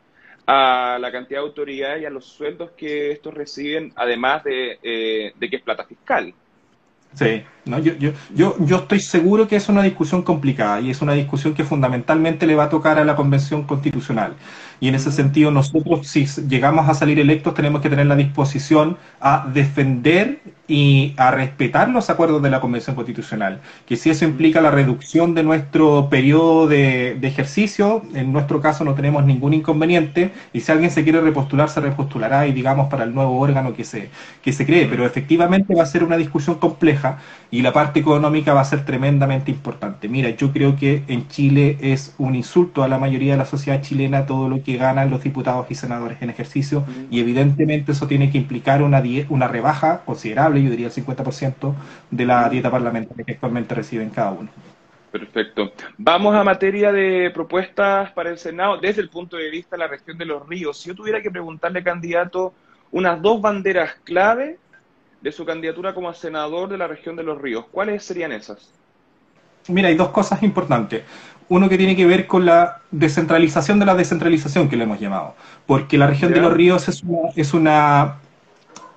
a 0.45 0.97
la 0.99 1.11
cantidad 1.11 1.41
de 1.41 1.47
autoridades 1.47 2.01
y 2.01 2.05
a 2.05 2.09
los 2.09 2.25
sueldos 2.25 2.71
que 2.71 3.11
estos 3.11 3.33
reciben, 3.33 3.91
además 3.95 4.43
de, 4.43 4.79
eh, 4.81 5.33
de 5.35 5.49
que 5.49 5.57
es 5.57 5.61
plata 5.61 5.83
fiscal? 5.83 6.33
Sí, 7.13 7.43
no, 7.65 7.79
yo, 7.79 7.93
yo, 7.95 8.11
yo, 8.33 8.55
yo 8.59 8.75
estoy 8.77 8.99
seguro 8.99 9.47
que 9.47 9.55
es 9.55 9.67
una 9.69 9.81
discusión 9.81 10.21
complicada 10.21 10.79
y 10.79 10.91
es 10.91 11.01
una 11.01 11.13
discusión 11.13 11.55
que 11.55 11.63
fundamentalmente 11.63 12.45
le 12.45 12.55
va 12.55 12.65
a 12.65 12.69
tocar 12.69 12.99
a 12.99 13.05
la 13.05 13.15
Convención 13.15 13.63
Constitucional. 13.63 14.35
Y 14.79 14.87
en 14.87 14.95
ese 14.95 15.11
sentido, 15.11 15.51
nosotros, 15.51 16.07
si 16.07 16.25
llegamos 16.47 16.87
a 16.87 16.93
salir 16.93 17.19
electos, 17.19 17.53
tenemos 17.53 17.81
que 17.81 17.89
tener 17.89 18.05
la 18.05 18.15
disposición 18.15 18.97
a 19.19 19.47
defender 19.53 20.39
y 20.67 21.13
a 21.17 21.31
respetar 21.31 21.89
los 21.89 22.09
acuerdos 22.09 22.41
de 22.41 22.49
la 22.49 22.59
Convención 22.59 22.95
Constitucional. 22.95 23.61
Que 23.85 23.95
si 23.95 24.09
eso 24.09 24.25
implica 24.25 24.61
la 24.61 24.69
reducción 24.69 25.33
de 25.33 25.43
nuestro 25.43 26.09
periodo 26.09 26.67
de, 26.67 27.17
ejercicio, 27.21 28.03
en 28.13 28.33
nuestro 28.33 28.61
caso 28.61 28.83
no 28.83 28.93
tenemos 28.93 29.25
ningún 29.25 29.53
inconveniente. 29.53 30.31
Y 30.53 30.61
si 30.61 30.71
alguien 30.71 30.91
se 30.91 31.03
quiere 31.03 31.21
repostular, 31.21 31.69
se 31.69 31.79
repostulará 31.79 32.47
y 32.47 32.53
digamos 32.53 32.89
para 32.89 33.05
el 33.05 33.13
nuevo 33.13 33.39
órgano 33.39 33.73
que 33.73 33.83
se, 33.83 34.09
que 34.41 34.51
se 34.51 34.65
cree. 34.65 34.87
Pero 34.87 35.05
efectivamente 35.05 35.73
va 35.73 35.83
a 35.83 35.85
ser 35.85 36.03
una 36.03 36.17
discusión 36.17 36.55
compleja 36.57 37.19
y 37.49 37.61
la 37.61 37.71
parte 37.71 37.99
económica 38.01 38.53
va 38.53 38.61
a 38.61 38.65
ser 38.65 38.83
tremendamente 38.83 39.51
importante. 39.51 40.09
Mira, 40.09 40.29
yo 40.31 40.51
creo 40.51 40.75
que 40.75 41.03
en 41.07 41.27
Chile 41.29 41.77
es 41.81 42.13
un 42.17 42.35
insulto 42.35 42.83
a 42.83 42.87
la 42.87 42.97
mayoría 42.97 43.33
de 43.33 43.37
la 43.37 43.45
sociedad 43.45 43.81
chilena 43.81 44.25
todo 44.25 44.49
lo 44.49 44.61
ganan 44.75 45.09
los 45.09 45.23
diputados 45.23 45.67
y 45.69 45.75
senadores 45.75 46.21
en 46.21 46.29
ejercicio 46.29 46.83
y 47.09 47.21
evidentemente 47.21 47.93
eso 47.93 48.07
tiene 48.07 48.29
que 48.29 48.37
implicar 48.37 48.81
una, 48.81 49.01
una 49.29 49.47
rebaja 49.47 50.01
considerable, 50.05 50.61
yo 50.61 50.69
diría 50.69 50.87
el 50.87 50.93
50% 50.93 51.73
de 52.11 52.25
la 52.25 52.49
dieta 52.49 52.69
parlamentaria 52.69 53.23
que 53.23 53.31
actualmente 53.33 53.75
reciben 53.75 54.09
cada 54.09 54.31
uno. 54.31 54.49
Perfecto. 55.11 55.71
Vamos 55.97 56.35
a 56.35 56.43
materia 56.43 56.91
de 56.91 57.31
propuestas 57.33 58.11
para 58.11 58.29
el 58.29 58.37
Senado 58.37 58.77
desde 58.77 59.01
el 59.01 59.09
punto 59.09 59.37
de 59.37 59.49
vista 59.49 59.75
de 59.75 59.79
la 59.79 59.87
región 59.87 60.17
de 60.17 60.25
los 60.25 60.47
ríos. 60.47 60.79
Si 60.79 60.89
yo 60.89 60.95
tuviera 60.95 61.21
que 61.21 61.31
preguntarle, 61.31 61.81
candidato, 61.83 62.53
unas 62.91 63.21
dos 63.21 63.41
banderas 63.41 63.95
clave 64.03 64.57
de 65.21 65.31
su 65.31 65.45
candidatura 65.45 65.93
como 65.93 66.13
senador 66.13 66.69
de 66.69 66.77
la 66.77 66.87
región 66.87 67.15
de 67.15 67.23
los 67.23 67.41
ríos, 67.41 67.65
¿cuáles 67.71 68.03
serían 68.03 68.31
esas? 68.31 68.71
Mira, 69.69 69.89
hay 69.89 69.95
dos 69.95 70.09
cosas 70.09 70.43
importantes. 70.43 71.03
Uno 71.49 71.69
que 71.69 71.77
tiene 71.77 71.95
que 71.95 72.05
ver 72.05 72.27
con 72.27 72.45
la 72.45 72.81
descentralización 72.91 73.79
de 73.79 73.85
la 73.85 73.95
descentralización 73.95 74.67
que 74.67 74.75
le 74.75 74.83
hemos 74.83 74.99
llamado, 74.99 75.35
porque 75.65 75.97
la 75.97 76.07
región 76.07 76.33
de 76.33 76.41
los 76.41 76.53
ríos 76.53 76.87
es 76.89 77.03
una, 77.03 77.29
es 77.35 77.53
una 77.53 78.15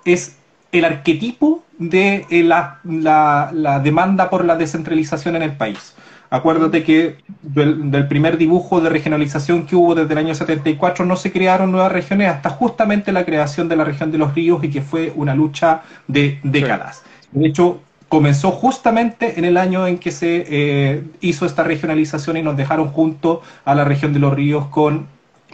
es 0.05 0.37
el 0.73 0.85
arquetipo 0.85 1.65
de 1.79 2.27
eh, 2.31 2.43
la, 2.43 2.81
la, 2.85 3.81
demanda 3.81 4.31
por 4.31 4.45
la 4.45 4.57
descentralización 4.57 5.37
en 5.37 5.43
el 5.43 5.53
país. 5.53 5.95
Acuérdate 6.29 6.85
que 6.85 7.17
del, 7.43 8.07
primer 8.07 8.39
dibujo 8.39 8.81
de 8.81 8.89
regionalización 8.89 9.67
que 9.67 9.75
hubo 9.75 9.97
desde 9.97 10.13
el 10.13 10.19
año 10.19 10.35
74 10.35 11.05
no 11.05 11.17
se 11.17 11.33
crearon 11.33 11.73
nuevas 11.73 11.91
regiones 11.91 12.29
hasta 12.29 12.51
justamente 12.51 13.11
la 13.11 13.25
creación 13.25 13.69
de 13.69 13.75
la 13.75 13.83
región 13.83 14.13
de 14.13 14.19
los 14.19 14.35
ríos 14.35 14.63
y 14.63 14.71
que 14.71 14.81
fue 14.81 15.13
una 15.17 15.35
lucha 15.35 15.83
de 16.07 16.39
décadas. 16.45 17.03
De 17.33 17.49
hecho, 17.49 17.81
comenzó 18.11 18.51
justamente 18.51 19.39
en 19.39 19.45
el 19.45 19.57
año 19.57 19.87
en 19.87 19.97
que 19.97 20.11
se 20.11 20.45
eh, 20.49 21.05
hizo 21.21 21.47
esta 21.47 21.63
regionalización 21.63 22.37
y 22.37 22.43
nos 22.43 22.57
dejaron 22.57 22.89
junto 22.89 23.41
a 23.65 23.73
la 23.77 23.85
región 23.85 24.13
de 24.13 24.19
los 24.19 24.35
ríos 24.35 24.67
con 24.67 25.07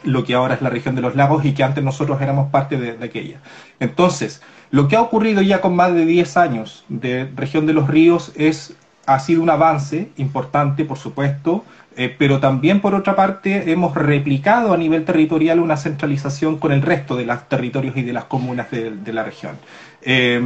lo 0.04 0.25
que 0.25 0.32
ahora 0.32 0.54
es 0.54 0.62
la 0.62 0.70
región 0.70 0.94
de 0.94 1.02
los 1.02 1.14
lagos 1.14 1.44
y 1.44 1.52
que 1.52 1.62
antes 1.62 1.84
nosotros 1.84 2.18
éramos 2.22 2.50
parte 2.50 2.78
de, 2.78 3.04
aquella. 3.04 3.40
Entonces, 3.78 4.40
lo 4.70 4.88
que 4.88 4.96
ha 4.96 5.02
ocurrido 5.02 5.42
ya 5.42 5.60
con 5.60 5.76
más 5.76 5.92
de 5.92 6.06
10 6.06 6.36
años 6.38 6.86
de 6.88 7.30
región 7.36 7.66
de 7.66 7.75
los 7.75 7.88
ríos 7.88 8.32
es, 8.36 8.75
ha 9.04 9.18
sido 9.18 9.42
un 9.42 9.50
avance 9.50 10.08
importante, 10.16 10.86
por 10.86 10.96
supuesto, 10.96 11.62
eh, 11.94 12.14
pero 12.18 12.40
también 12.40 12.80
por 12.80 12.94
otra 12.94 13.14
parte 13.14 13.70
hemos 13.70 13.94
replicado 13.94 14.72
a 14.72 14.78
nivel 14.78 15.04
territorial 15.04 15.60
una 15.60 15.76
centralización 15.76 16.56
con 16.56 16.72
el 16.72 16.80
resto 16.80 17.16
de 17.16 17.26
los 17.26 17.46
territorios 17.50 17.94
y 17.98 18.02
de 18.02 18.14
las 18.14 18.25
comunas 18.25 18.70
de, 18.70 19.12
la 19.12 19.25
región. 19.25 19.56
Eh, 20.00 20.40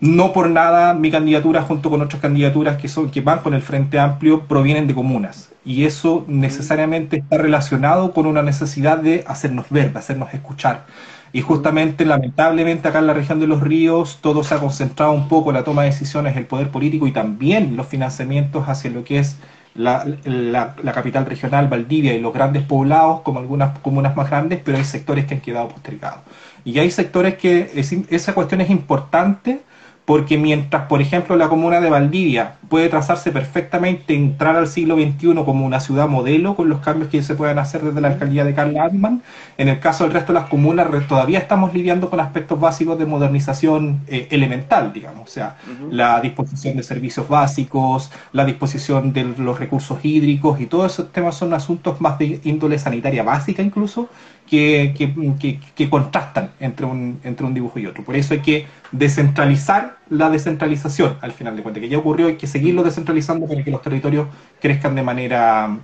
no 0.00 0.32
por 0.32 0.48
nada 0.48 0.94
mi 0.94 1.10
candidatura 1.10 1.62
junto 1.62 1.90
con 1.90 2.00
otras 2.00 2.22
candidaturas 2.22 2.78
que 2.78 2.88
son 2.88 3.10
que 3.10 3.20
van 3.20 3.40
con 3.40 3.54
el 3.54 3.62
Frente 3.62 3.98
Amplio 3.98 4.46
provienen 4.46 4.86
de 4.86 4.94
comunas 4.94 5.50
y 5.64 5.84
eso 5.84 6.24
necesariamente 6.26 7.18
está 7.18 7.38
relacionado 7.38 8.12
con 8.12 8.26
una 8.26 8.42
necesidad 8.42 8.98
de 8.98 9.24
hacernos 9.26 9.68
ver, 9.70 9.92
de 9.92 9.98
hacernos 9.98 10.32
escuchar. 10.32 10.86
Y 11.32 11.42
justamente, 11.42 12.04
lamentablemente, 12.04 12.88
acá 12.88 12.98
en 12.98 13.06
la 13.06 13.14
región 13.14 13.38
de 13.38 13.46
los 13.46 13.60
ríos, 13.60 14.18
todo 14.20 14.42
se 14.42 14.54
ha 14.54 14.58
concentrado 14.58 15.12
un 15.12 15.28
poco 15.28 15.50
en 15.50 15.56
la 15.56 15.64
toma 15.64 15.82
de 15.82 15.90
decisiones, 15.90 16.36
el 16.36 16.46
poder 16.46 16.70
político 16.70 17.06
y 17.06 17.12
también 17.12 17.76
los 17.76 17.86
financiamientos 17.86 18.68
hacia 18.68 18.90
lo 18.90 19.04
que 19.04 19.18
es 19.18 19.36
la, 19.74 20.74
capital 20.92 21.26
regional, 21.26 21.68
Valdivia, 21.68 22.14
y 22.14 22.20
los 22.20 22.34
grandes 22.34 22.64
poblados, 22.64 23.20
como 23.20 23.38
algunas 23.38 23.78
comunas 23.78 24.16
más 24.16 24.28
grandes, 24.28 24.60
pero 24.64 24.78
hay 24.78 24.84
sectores 24.84 25.26
que 25.26 25.34
han 25.34 25.40
quedado 25.40 25.68
postergados. 25.68 26.20
Y 26.64 26.78
hay 26.78 26.90
sectores 26.90 27.36
que 27.36 27.70
esa 28.10 28.34
cuestión 28.34 28.60
es 28.60 28.70
importante 28.70 29.62
porque 30.04 30.38
mientras, 30.38 30.86
por 30.86 31.00
ejemplo, 31.00 31.36
la 31.36 31.48
comuna 31.48 31.80
de 31.80 31.90
Valdivia 31.90 32.54
puede 32.68 32.88
trazarse 32.88 33.30
perfectamente, 33.32 34.14
entrar 34.14 34.56
al 34.56 34.66
siglo 34.66 34.96
XXI 34.96 35.34
como 35.44 35.64
una 35.64 35.80
ciudad 35.80 36.08
modelo 36.08 36.56
con 36.56 36.68
los 36.68 36.80
cambios 36.80 37.10
que 37.10 37.22
se 37.22 37.34
pueden 37.34 37.58
hacer 37.58 37.82
desde 37.82 38.00
la 38.00 38.08
alcaldía 38.08 38.44
de 38.44 38.54
Carl 38.54 38.76
Adman, 38.76 39.22
en 39.56 39.68
el 39.68 39.78
caso 39.78 40.04
del 40.04 40.12
resto 40.12 40.32
de 40.32 40.40
las 40.40 40.48
comunas 40.48 40.88
todavía 41.06 41.38
estamos 41.38 41.74
lidiando 41.74 42.10
con 42.10 42.20
aspectos 42.20 42.58
básicos 42.58 42.98
de 42.98 43.06
modernización 43.06 44.00
eh, 44.06 44.28
elemental, 44.30 44.92
digamos, 44.92 45.28
o 45.28 45.32
sea, 45.32 45.56
la 45.90 46.20
disposición 46.20 46.76
de 46.76 46.82
servicios 46.82 47.28
básicos, 47.28 48.10
la 48.32 48.44
disposición 48.44 49.12
de 49.12 49.24
los 49.38 49.58
recursos 49.58 49.98
hídricos 50.02 50.60
y 50.60 50.66
todos 50.66 50.92
esos 50.92 51.12
temas 51.12 51.36
son 51.36 51.52
asuntos 51.54 52.00
más 52.00 52.18
de 52.18 52.40
índole 52.44 52.78
sanitaria 52.78 53.22
básica 53.22 53.62
incluso, 53.62 54.08
que, 54.50 55.60
que, 55.76 55.88
contrastan 55.88 56.50
entre 56.58 56.84
un, 56.84 57.20
entre 57.22 57.46
un 57.46 57.54
dibujo 57.54 57.78
y 57.78 57.86
otro. 57.86 58.02
Por 58.02 58.16
eso 58.16 58.34
hay 58.34 58.40
que 58.40 58.66
descentralizar 58.90 59.98
la 60.08 60.28
descentralización, 60.28 61.16
al 61.20 61.30
final 61.30 61.56
de 61.56 61.62
cuentas, 61.62 61.80
que 61.80 61.88
ya 61.88 61.98
ocurrió, 61.98 62.26
hay 62.26 62.36
que 62.36 62.48
seguirlo 62.48 62.82
descentralizando 62.82 63.46
para 63.46 63.62
que 63.62 63.70
los 63.70 63.80
territorios 63.80 64.26
crezcan 64.60 64.96
de 64.96 65.02
manera 65.04 65.78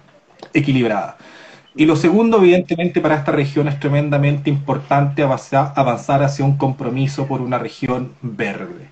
equilibrada. 0.53 1.17
Y 1.77 1.85
lo 1.85 1.95
segundo, 1.95 2.39
evidentemente, 2.39 3.01
para 3.01 3.15
esta 3.15 3.31
región 3.31 3.69
es 3.69 3.79
tremendamente 3.79 4.51
importante 4.51 5.23
avanzar, 5.23 5.73
avanzar 5.77 6.25
hacia 6.25 6.45
un 6.45 6.57
compromiso 6.57 7.29
por 7.29 7.43
una 7.43 7.59
región 7.59 8.15
verde. 8.21 8.89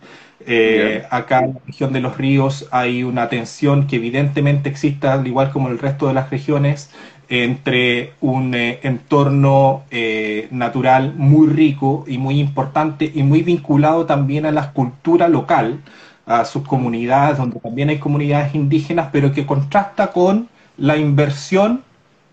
Eh, 0.46 1.02
acá 1.10 1.40
en 1.40 1.54
la 1.54 1.60
región 1.66 1.92
de 1.94 2.00
los 2.00 2.18
ríos 2.18 2.68
hay 2.70 3.02
una 3.02 3.30
tensión 3.30 3.86
que 3.86 3.96
evidentemente 3.96 4.68
existe, 4.68 5.06
al 5.08 5.26
igual 5.26 5.50
como 5.50 5.68
en 5.68 5.72
el 5.72 5.78
resto 5.78 6.06
de 6.06 6.12
las 6.14 6.28
regiones, 6.28 6.90
entre 7.28 8.12
un 8.20 8.54
eh, 8.54 8.80
entorno 8.82 9.84
eh, 9.90 10.48
natural 10.50 11.14
muy 11.16 11.48
rico 11.48 12.04
y 12.06 12.18
muy 12.18 12.40
importante 12.40 13.10
y 13.14 13.22
muy 13.22 13.42
vinculado 13.42 14.06
también 14.06 14.46
a 14.46 14.52
la 14.52 14.72
cultura 14.72 15.28
local, 15.28 15.80
a 16.26 16.44
sus 16.44 16.66
comunidades, 16.66 17.38
donde 17.38 17.60
también 17.60 17.88
hay 17.88 17.98
comunidades 17.98 18.54
indígenas, 18.54 19.08
pero 19.12 19.32
que 19.32 19.46
contrasta 19.46 20.12
con 20.12 20.48
la 20.76 20.96
inversión, 20.96 21.82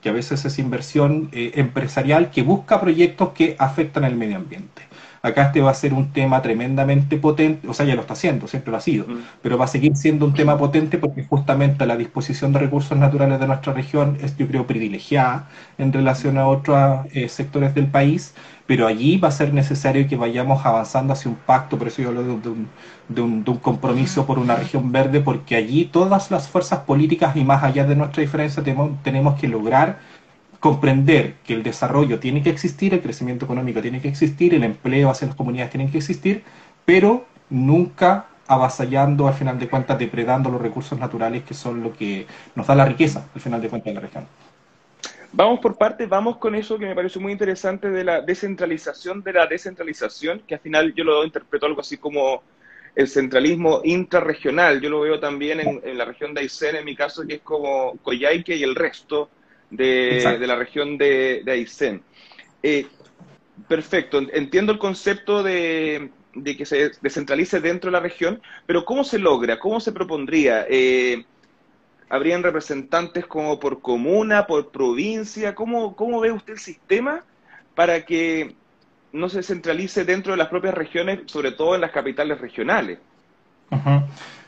que 0.01 0.09
a 0.09 0.13
veces 0.13 0.43
es 0.45 0.59
inversión 0.59 1.29
eh, 1.31 1.51
empresarial, 1.55 2.31
que 2.31 2.41
busca 2.41 2.81
proyectos 2.81 3.29
que 3.29 3.55
afectan 3.59 4.03
al 4.03 4.15
medio 4.15 4.37
ambiente. 4.37 4.83
Acá 5.21 5.43
este 5.47 5.61
va 5.61 5.71
a 5.71 5.73
ser 5.73 5.93
un 5.93 6.11
tema 6.11 6.41
tremendamente 6.41 7.17
potente, 7.17 7.67
o 7.67 7.73
sea, 7.73 7.85
ya 7.85 7.95
lo 7.95 8.01
está 8.01 8.13
haciendo, 8.13 8.47
siempre 8.47 8.71
lo 8.71 8.77
ha 8.77 8.81
sido, 8.81 9.05
pero 9.41 9.57
va 9.57 9.65
a 9.65 9.67
seguir 9.67 9.95
siendo 9.95 10.25
un 10.25 10.33
tema 10.33 10.57
potente 10.57 10.97
porque 10.97 11.23
justamente 11.25 11.85
la 11.85 11.97
disposición 11.97 12.53
de 12.53 12.59
recursos 12.59 12.97
naturales 12.97 13.39
de 13.39 13.47
nuestra 13.47 13.73
región 13.73 14.17
es, 14.21 14.35
yo 14.37 14.47
creo, 14.47 14.67
privilegiada 14.67 15.47
en 15.77 15.93
relación 15.93 16.37
a 16.37 16.47
otros 16.47 17.05
eh, 17.13 17.29
sectores 17.29 17.75
del 17.75 17.87
país, 17.87 18.33
pero 18.65 18.87
allí 18.87 19.17
va 19.17 19.27
a 19.27 19.31
ser 19.31 19.53
necesario 19.53 20.07
que 20.07 20.15
vayamos 20.15 20.65
avanzando 20.65 21.13
hacia 21.13 21.29
un 21.29 21.37
pacto, 21.37 21.77
por 21.77 21.87
eso 21.87 22.01
yo 22.01 22.09
hablo 22.09 22.23
de 22.23 22.31
un, 22.31 22.41
de 23.09 23.21
un, 23.21 23.43
de 23.43 23.51
un 23.51 23.57
compromiso 23.57 24.25
por 24.25 24.39
una 24.39 24.55
región 24.55 24.91
verde, 24.91 25.21
porque 25.21 25.55
allí 25.55 25.85
todas 25.85 26.31
las 26.31 26.49
fuerzas 26.49 26.79
políticas 26.79 27.35
y 27.35 27.43
más 27.43 27.63
allá 27.63 27.85
de 27.85 27.95
nuestra 27.95 28.21
diferencia 28.21 28.63
tenemos, 28.63 29.01
tenemos 29.03 29.39
que 29.39 29.47
lograr 29.47 29.99
comprender 30.61 31.37
que 31.43 31.55
el 31.55 31.63
desarrollo 31.63 32.19
tiene 32.19 32.43
que 32.43 32.51
existir, 32.51 32.93
el 32.93 33.01
crecimiento 33.01 33.45
económico 33.45 33.81
tiene 33.81 33.99
que 33.99 34.07
existir, 34.07 34.53
el 34.53 34.63
empleo 34.63 35.09
hacia 35.09 35.27
las 35.27 35.35
comunidades 35.35 35.71
tiene 35.71 35.89
que 35.89 35.97
existir, 35.97 36.43
pero 36.85 37.25
nunca 37.49 38.27
avasallando, 38.47 39.27
al 39.27 39.33
final 39.33 39.57
de 39.57 39.67
cuentas, 39.67 39.97
depredando 39.97 40.51
los 40.51 40.61
recursos 40.61 40.99
naturales 40.99 41.43
que 41.43 41.55
son 41.55 41.81
lo 41.81 41.91
que 41.91 42.27
nos 42.53 42.67
da 42.67 42.75
la 42.75 42.85
riqueza, 42.85 43.27
al 43.33 43.41
final 43.41 43.59
de 43.59 43.69
cuentas, 43.69 43.91
de 43.91 43.93
la 43.95 44.01
región. 44.01 44.27
Vamos 45.33 45.61
por 45.61 45.77
partes, 45.77 46.07
vamos 46.07 46.37
con 46.37 46.53
eso 46.53 46.77
que 46.77 46.85
me 46.85 46.93
parece 46.93 47.17
muy 47.17 47.31
interesante 47.31 47.89
de 47.89 48.03
la 48.03 48.21
descentralización 48.21 49.23
de 49.23 49.33
la 49.33 49.47
descentralización, 49.47 50.43
que 50.45 50.55
al 50.55 50.61
final 50.61 50.93
yo 50.93 51.03
lo 51.03 51.25
interpreto 51.25 51.65
algo 51.65 51.81
así 51.81 51.97
como 51.97 52.43
el 52.93 53.07
centralismo 53.07 53.81
intrarregional. 53.83 54.79
Yo 54.79 54.91
lo 54.91 54.99
veo 55.01 55.19
también 55.19 55.59
en, 55.59 55.97
la 55.97 56.05
región 56.05 56.35
de 56.35 56.41
Aysén, 56.41 56.75
en 56.75 56.85
mi 56.85 56.95
caso, 56.95 57.25
que 57.25 57.35
es 57.35 57.41
como 57.41 57.97
Coyhaique 58.03 58.55
y 58.55 58.63
el 58.63 58.75
resto 58.75 59.29
de, 59.71 60.37
la 60.45 60.55
región 60.55 60.97
de, 60.97 61.41
de 61.43 61.51
Aysén. 61.51 62.03
Eh, 62.61 62.85
perfecto, 63.67 64.21
entiendo 64.33 64.71
el 64.71 64.79
concepto 64.79 65.43
de, 65.43 66.11
que 66.57 66.65
se 66.65 66.91
descentralice 67.01 67.59
dentro 67.59 67.89
de 67.89 67.93
la 67.93 67.99
región, 67.99 68.41
pero 68.65 68.85
¿cómo 68.85 69.03
se 69.03 69.19
logra? 69.19 69.59
¿Cómo 69.59 69.79
se 69.79 69.91
propondría? 69.91 70.65
Eh, 70.69 71.25
¿Habrían 72.09 72.43
representantes 72.43 73.25
como 73.25 73.59
por 73.59 73.81
comuna, 73.81 74.45
por 74.45 74.71
provincia? 74.71 75.55
¿Cómo, 75.55 75.95
¿Cómo 75.95 76.19
ve 76.19 76.31
usted 76.31 76.53
el 76.53 76.59
sistema 76.59 77.23
para 77.73 78.05
que 78.05 78.55
no 79.13 79.29
se 79.29 79.43
centralice 79.43 80.03
dentro 80.03 80.33
de 80.33 80.37
las 80.37 80.49
propias 80.49 80.73
regiones, 80.73 81.21
sobre 81.25 81.51
todo 81.51 81.75
en 81.75 81.81
las 81.81 81.91
capitales 81.91 82.39
regionales? 82.39 82.99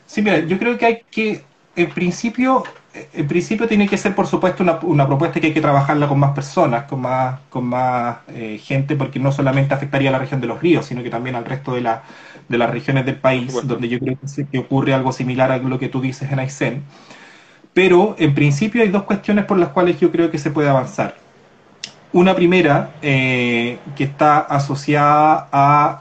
Sí, 0.06 0.20
mira, 0.20 0.40
yo 0.40 0.58
creo 0.58 0.76
que 0.76 0.86
hay 0.86 1.02
que, 1.10 1.42
en 1.76 1.90
principio, 1.90 2.64
en 3.12 3.26
principio 3.26 3.66
tiene 3.66 3.88
que 3.88 3.98
ser, 3.98 4.14
por 4.14 4.26
supuesto, 4.26 4.62
una, 4.62 4.78
una, 4.82 5.06
propuesta 5.06 5.40
que 5.40 5.48
hay 5.48 5.54
que 5.54 5.60
trabajarla 5.60 6.08
con 6.08 6.18
más 6.18 6.32
personas, 6.32 6.84
con 6.84 7.00
más, 7.00 7.40
con 7.50 7.64
más 7.64 8.18
eh, 8.28 8.60
gente, 8.62 8.94
porque 8.96 9.18
no 9.18 9.32
solamente 9.32 9.74
afectaría 9.74 10.10
a 10.10 10.12
la 10.12 10.18
región 10.18 10.40
de 10.40 10.46
los 10.46 10.60
ríos, 10.60 10.86
sino 10.86 11.02
que 11.02 11.10
también 11.10 11.34
al 11.34 11.44
resto 11.44 11.74
de, 11.74 11.80
la, 11.80 12.02
de 12.48 12.58
las 12.58 12.70
regiones 12.70 13.04
del 13.06 13.16
país, 13.16 13.52
donde 13.64 13.88
yo 13.88 13.98
creo 13.98 14.16
que, 14.16 14.46
que, 14.46 14.58
ocurre 14.58 14.94
algo 14.94 15.12
similar 15.12 15.50
a 15.50 15.58
lo 15.58 15.78
que 15.78 15.88
tú 15.88 16.00
dices 16.00 16.30
en 16.30 16.38
Aysén. 16.38 16.84
Pero, 17.72 18.14
en 18.18 18.34
principio, 18.34 18.82
hay 18.82 18.88
dos 18.88 19.02
cuestiones 19.02 19.44
por 19.46 19.58
las 19.58 19.70
cuales 19.70 19.98
yo 19.98 20.12
creo 20.12 20.30
que 20.30 20.38
se 20.38 20.50
puede 20.50 20.68
avanzar. 20.68 21.16
Una 22.12 22.36
primera, 22.36 22.94
eh, 23.02 23.78
que 23.96 24.04
está 24.04 24.38
asociada 24.38 25.48
a 25.50 26.00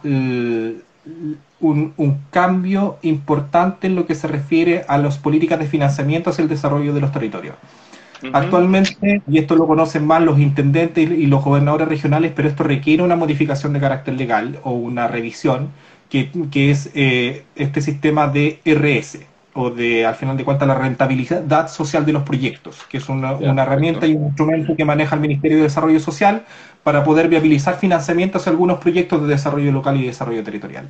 un, 1.59 2.19
cambio 2.29 2.97
importante 3.01 3.87
en 3.87 3.95
lo 3.95 4.05
que 4.05 4.15
se 4.15 4.27
refiere 4.27 4.85
a 4.87 4.97
las 4.97 5.17
políticas 5.17 5.59
de 5.59 5.65
financiamiento 5.65 6.29
hacia 6.29 6.43
el 6.43 6.49
desarrollo 6.49 6.93
de 6.93 7.01
los 7.01 7.11
territorios. 7.11 7.55
Actualmente, 8.31 9.21
y 9.27 9.37
esto 9.37 9.55
lo 9.55 9.67
conocen 9.67 10.07
más 10.07 10.21
los 10.21 10.39
intendentes 10.39 11.11
y 11.11 11.25
los 11.25 11.43
gobernadores 11.43 11.89
regionales, 11.89 12.31
pero 12.33 12.47
esto 12.47 12.63
requiere 12.63 13.03
una 13.03 13.17
modificación 13.17 13.73
de 13.73 13.81
carácter 13.81 14.13
legal 14.13 14.59
o 14.63 14.71
una 14.71 15.09
revisión, 15.09 15.69
que, 16.09 16.29
es 16.53 16.91
eh, 16.93 17.43
este 17.55 17.81
sistema 17.81 18.27
de 18.27 18.59
RS, 18.63 19.19
o 19.55 19.69
de, 19.71 20.05
al 20.05 20.15
final 20.15 20.37
de 20.37 20.45
cuentas, 20.45 20.67
la 20.67 20.75
rentabilidad 20.75 21.67
social 21.67 22.05
de 22.05 22.13
los 22.13 22.23
proyectos, 22.23 22.77
que 22.89 22.97
es 22.97 23.09
una, 23.09 23.33
una 23.33 23.63
herramienta 23.63 24.07
y 24.07 24.13
un 24.13 24.27
instrumento 24.27 24.75
que 24.75 24.85
maneja 24.85 25.15
el 25.15 25.21
Ministerio 25.21 25.57
de 25.57 25.63
Desarrollo 25.63 25.99
Social 25.99 26.43
para 26.83 27.03
poder 27.03 27.27
viabilizar 27.27 27.77
financiamientos 27.77 28.45
a 28.45 28.49
algunos 28.49 28.79
proyectos 28.79 29.21
de 29.21 29.27
desarrollo 29.27 29.71
local 29.71 29.99
y 29.99 30.05
desarrollo 30.05 30.43
territorial. 30.43 30.89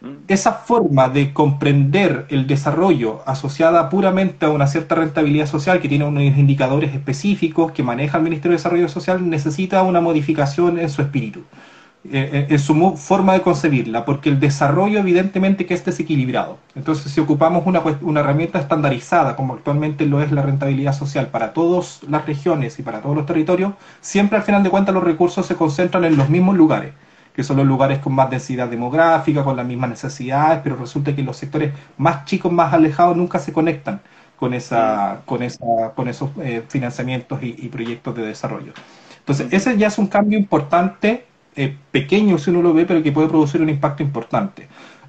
Mm. 0.00 0.06
Esa 0.28 0.52
forma 0.52 1.08
de 1.08 1.32
comprender 1.32 2.26
el 2.28 2.46
desarrollo 2.46 3.22
asociada 3.26 3.88
puramente 3.88 4.46
a 4.46 4.50
una 4.50 4.66
cierta 4.66 4.94
rentabilidad 4.94 5.46
social 5.46 5.80
que 5.80 5.88
tiene 5.88 6.04
unos 6.04 6.22
indicadores 6.22 6.94
específicos 6.94 7.72
que 7.72 7.82
maneja 7.82 8.18
el 8.18 8.24
Ministerio 8.24 8.52
de 8.52 8.58
Desarrollo 8.58 8.88
Social 8.88 9.28
necesita 9.28 9.82
una 9.82 10.00
modificación 10.00 10.78
en 10.78 10.90
su 10.90 11.02
espíritu, 11.02 11.42
eh, 12.12 12.30
eh, 12.32 12.46
en 12.50 12.58
su 12.58 12.96
forma 12.96 13.34
de 13.34 13.42
concebirla, 13.42 14.04
porque 14.04 14.28
el 14.28 14.40
desarrollo 14.40 14.98
evidentemente 14.98 15.66
que 15.66 15.74
es 15.74 15.84
desequilibrado. 15.84 16.58
Entonces, 16.74 17.12
si 17.12 17.20
ocupamos 17.20 17.66
una, 17.66 17.82
una 18.02 18.20
herramienta 18.20 18.58
estandarizada, 18.58 19.36
como 19.36 19.54
actualmente 19.54 20.06
lo 20.06 20.20
es 20.22 20.32
la 20.32 20.42
rentabilidad 20.42 20.92
social 20.92 21.28
para 21.28 21.52
todas 21.52 22.00
las 22.08 22.26
regiones 22.26 22.78
y 22.78 22.82
para 22.82 23.00
todos 23.00 23.16
los 23.16 23.26
territorios, 23.26 23.72
siempre 24.00 24.38
al 24.38 24.44
final 24.44 24.62
de 24.62 24.70
cuentas 24.70 24.94
los 24.94 25.04
recursos 25.04 25.46
se 25.46 25.54
concentran 25.54 26.04
en 26.04 26.16
los 26.16 26.28
mismos 26.28 26.56
lugares 26.56 26.92
que 27.38 27.44
son 27.44 27.56
los 27.56 27.66
lugares 27.68 28.00
con 28.00 28.14
más 28.14 28.28
densidad 28.30 28.66
demográfica, 28.66 29.44
con 29.44 29.56
las 29.56 29.64
mismas 29.64 29.90
necesidades, 29.90 30.58
pero 30.60 30.74
resulta 30.74 31.14
que 31.14 31.22
los 31.22 31.36
sectores 31.36 31.72
más 31.96 32.24
chicos, 32.24 32.50
más 32.50 32.74
alejados, 32.74 33.16
nunca 33.16 33.38
se 33.38 33.52
conectan 33.52 34.00
con, 34.36 34.54
esa, 34.54 35.22
con, 35.24 35.44
esa, 35.44 35.92
con 35.94 36.08
esos 36.08 36.30
eh, 36.42 36.64
financiamientos 36.68 37.38
y, 37.40 37.68
proyectos 37.68 38.16
de 38.16 38.22
desarrollo. 38.26 38.72
Entonces, 39.20 39.52
ese 39.52 39.78
ya 39.78 39.86
es 39.86 39.98
un 39.98 40.08
cambio 40.08 40.36
importante, 40.36 41.27
eh, 41.58 41.76
pequeño 41.90 42.38
si 42.38 42.50
uno 42.50 42.62
lo 42.62 42.72
ve, 42.72 42.86
pero 42.86 43.02
que 43.02 43.12
puede 43.12 43.28
producir 43.28 43.60
un 43.60 43.68
impacto 43.68 44.02
importante. 44.02 44.68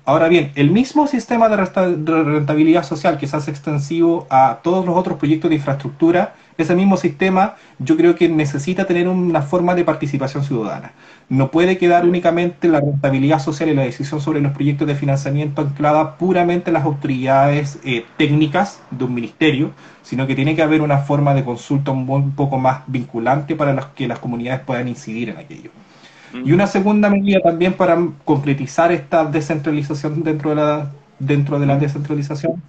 Ahora 0.10 0.28
bien, 0.28 0.52
el 0.56 0.72
mismo 0.72 1.06
sistema 1.06 1.50
de 1.50 1.58
rentabilidad 1.58 2.84
social 2.84 3.20
que 3.20 3.28
se 3.28 3.38
hace 3.38 3.52
extensivo 3.52 4.26
a 4.32 4.58
todos 4.64 4.84
los 4.84 4.98
otros 4.98 5.20
proyectos 5.20 5.50
de 5.50 5.58
infraestructura, 5.58 6.34
ese 6.58 6.76
mismo 6.76 6.98
sistema 6.98 7.54
yo 7.78 7.96
creo 7.96 8.16
que 8.16 8.28
necesita 8.28 8.86
tener 8.86 9.08
una 9.08 9.44
forma 9.44 9.76
de 9.76 9.84
participación 9.84 10.44
ciudadana. 10.44 10.94
No 11.30 11.52
puede 11.52 11.78
quedar 11.78 12.06
únicamente 12.06 12.68
la 12.68 12.80
rentabilidad 12.80 13.38
social 13.38 13.70
y 13.70 13.76
la 13.76 13.84
decisión 13.84 14.20
sobre 14.20 14.42
los 14.42 14.52
proyectos 14.52 14.88
de 14.88 14.96
financiamiento 14.96 15.62
anclada 15.62 16.18
puramente 16.18 16.72
en 16.72 16.74
las 16.74 16.86
autoridades 16.86 17.78
eh, 17.84 18.04
técnicas 18.18 18.82
de 18.90 19.04
un 19.04 19.14
ministerio, 19.14 19.74
sino 20.02 20.26
que 20.26 20.34
tiene 20.34 20.56
que 20.56 20.64
haber 20.64 20.82
una 20.82 20.98
forma 20.98 21.36
de 21.36 21.44
consulta 21.44 21.92
un, 21.92 22.32
poco 22.32 22.58
más 22.58 22.82
vinculante 22.88 23.56
para 23.56 23.92
que 23.94 24.08
las 24.08 24.18
comunidades 24.18 24.62
puedan 24.62 24.88
incidir 24.88 25.30
en 25.30 25.38
aquello. 25.38 25.70
Y 26.34 26.52
una 26.52 26.68
segunda 26.68 27.10
medida 27.10 27.40
también 27.42 27.74
para 27.74 27.98
concretizar 28.26 28.92
esta 28.92 29.26
descentralización 29.26 30.24
dentro 30.24 30.52
de 30.52 30.56
la, 30.56 30.92
dentro 31.18 31.60
de 31.60 31.66
la 31.66 31.78
descentralización, 31.78 32.62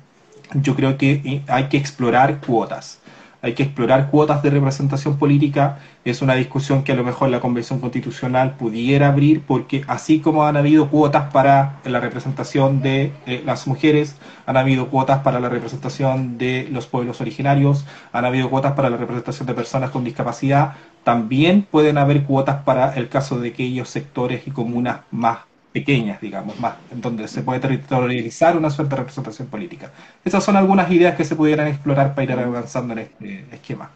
yo 0.54 0.74
creo 0.74 0.96
que 0.96 1.20
eh, 1.24 1.42
hay 1.46 1.68
que 1.68 1.76
explorar 1.76 2.40
cuotas 2.40 3.00
hay 3.42 3.54
que 3.54 3.62
explorar 3.62 4.10
cuotas 4.10 4.42
de 4.42 4.50
representación 4.50 5.18
política. 5.18 5.78
Es 6.04 6.22
una 6.22 6.34
discusión 6.34 6.84
que 6.84 6.92
a 6.92 6.94
lo 6.94 7.04
mejor 7.04 7.30
la 7.30 7.40
Convención 7.40 7.80
Constitucional 7.80 8.56
pudiera 8.56 9.08
abrir, 9.08 9.42
porque 9.42 9.82
así 9.86 10.20
como 10.20 10.44
han 10.44 10.56
habido 10.56 10.88
cuotas 10.88 11.32
para 11.32 11.78
la 11.84 12.00
representación 12.00 12.82
de 12.82 13.12
eh, 13.26 13.42
las 13.44 13.66
mujeres, 13.66 14.16
han 14.46 14.56
habido 14.56 14.88
cuotas 14.88 15.20
para 15.20 15.40
la 15.40 15.48
representación 15.48 16.36
de 16.38 16.68
los 16.70 16.86
pueblos 16.86 17.20
originarios, 17.20 17.86
han 18.12 18.24
habido 18.24 18.50
cuotas 18.50 18.72
para 18.72 18.90
la 18.90 18.96
representación 18.96 19.46
de 19.46 19.54
personas 19.54 19.90
con 19.90 20.04
discapacidad, 20.04 20.74
también 21.04 21.62
pueden 21.62 21.98
haber 21.98 22.24
cuotas 22.24 22.62
para 22.62 22.94
el 22.94 23.08
caso 23.08 23.38
de 23.38 23.48
aquellos 23.48 23.88
sectores 23.88 24.46
y 24.46 24.50
comunas 24.50 25.00
más 25.10 25.40
pequeñas, 25.72 26.20
digamos, 26.20 26.58
más, 26.58 26.74
donde 26.90 27.28
se 27.28 27.42
puede 27.42 27.60
territorializar 27.60 28.56
una 28.56 28.70
suerte 28.70 28.94
de 28.94 29.00
representación 29.00 29.48
política. 29.48 29.92
Esas 30.24 30.44
son 30.44 30.56
algunas 30.56 30.90
ideas 30.90 31.16
que 31.16 31.24
se 31.24 31.36
pudieran 31.36 31.68
explorar 31.68 32.14
para 32.14 32.24
ir 32.24 32.32
avanzando 32.32 32.92
en 32.94 32.98
este 33.00 33.46
esquema. 33.52 33.90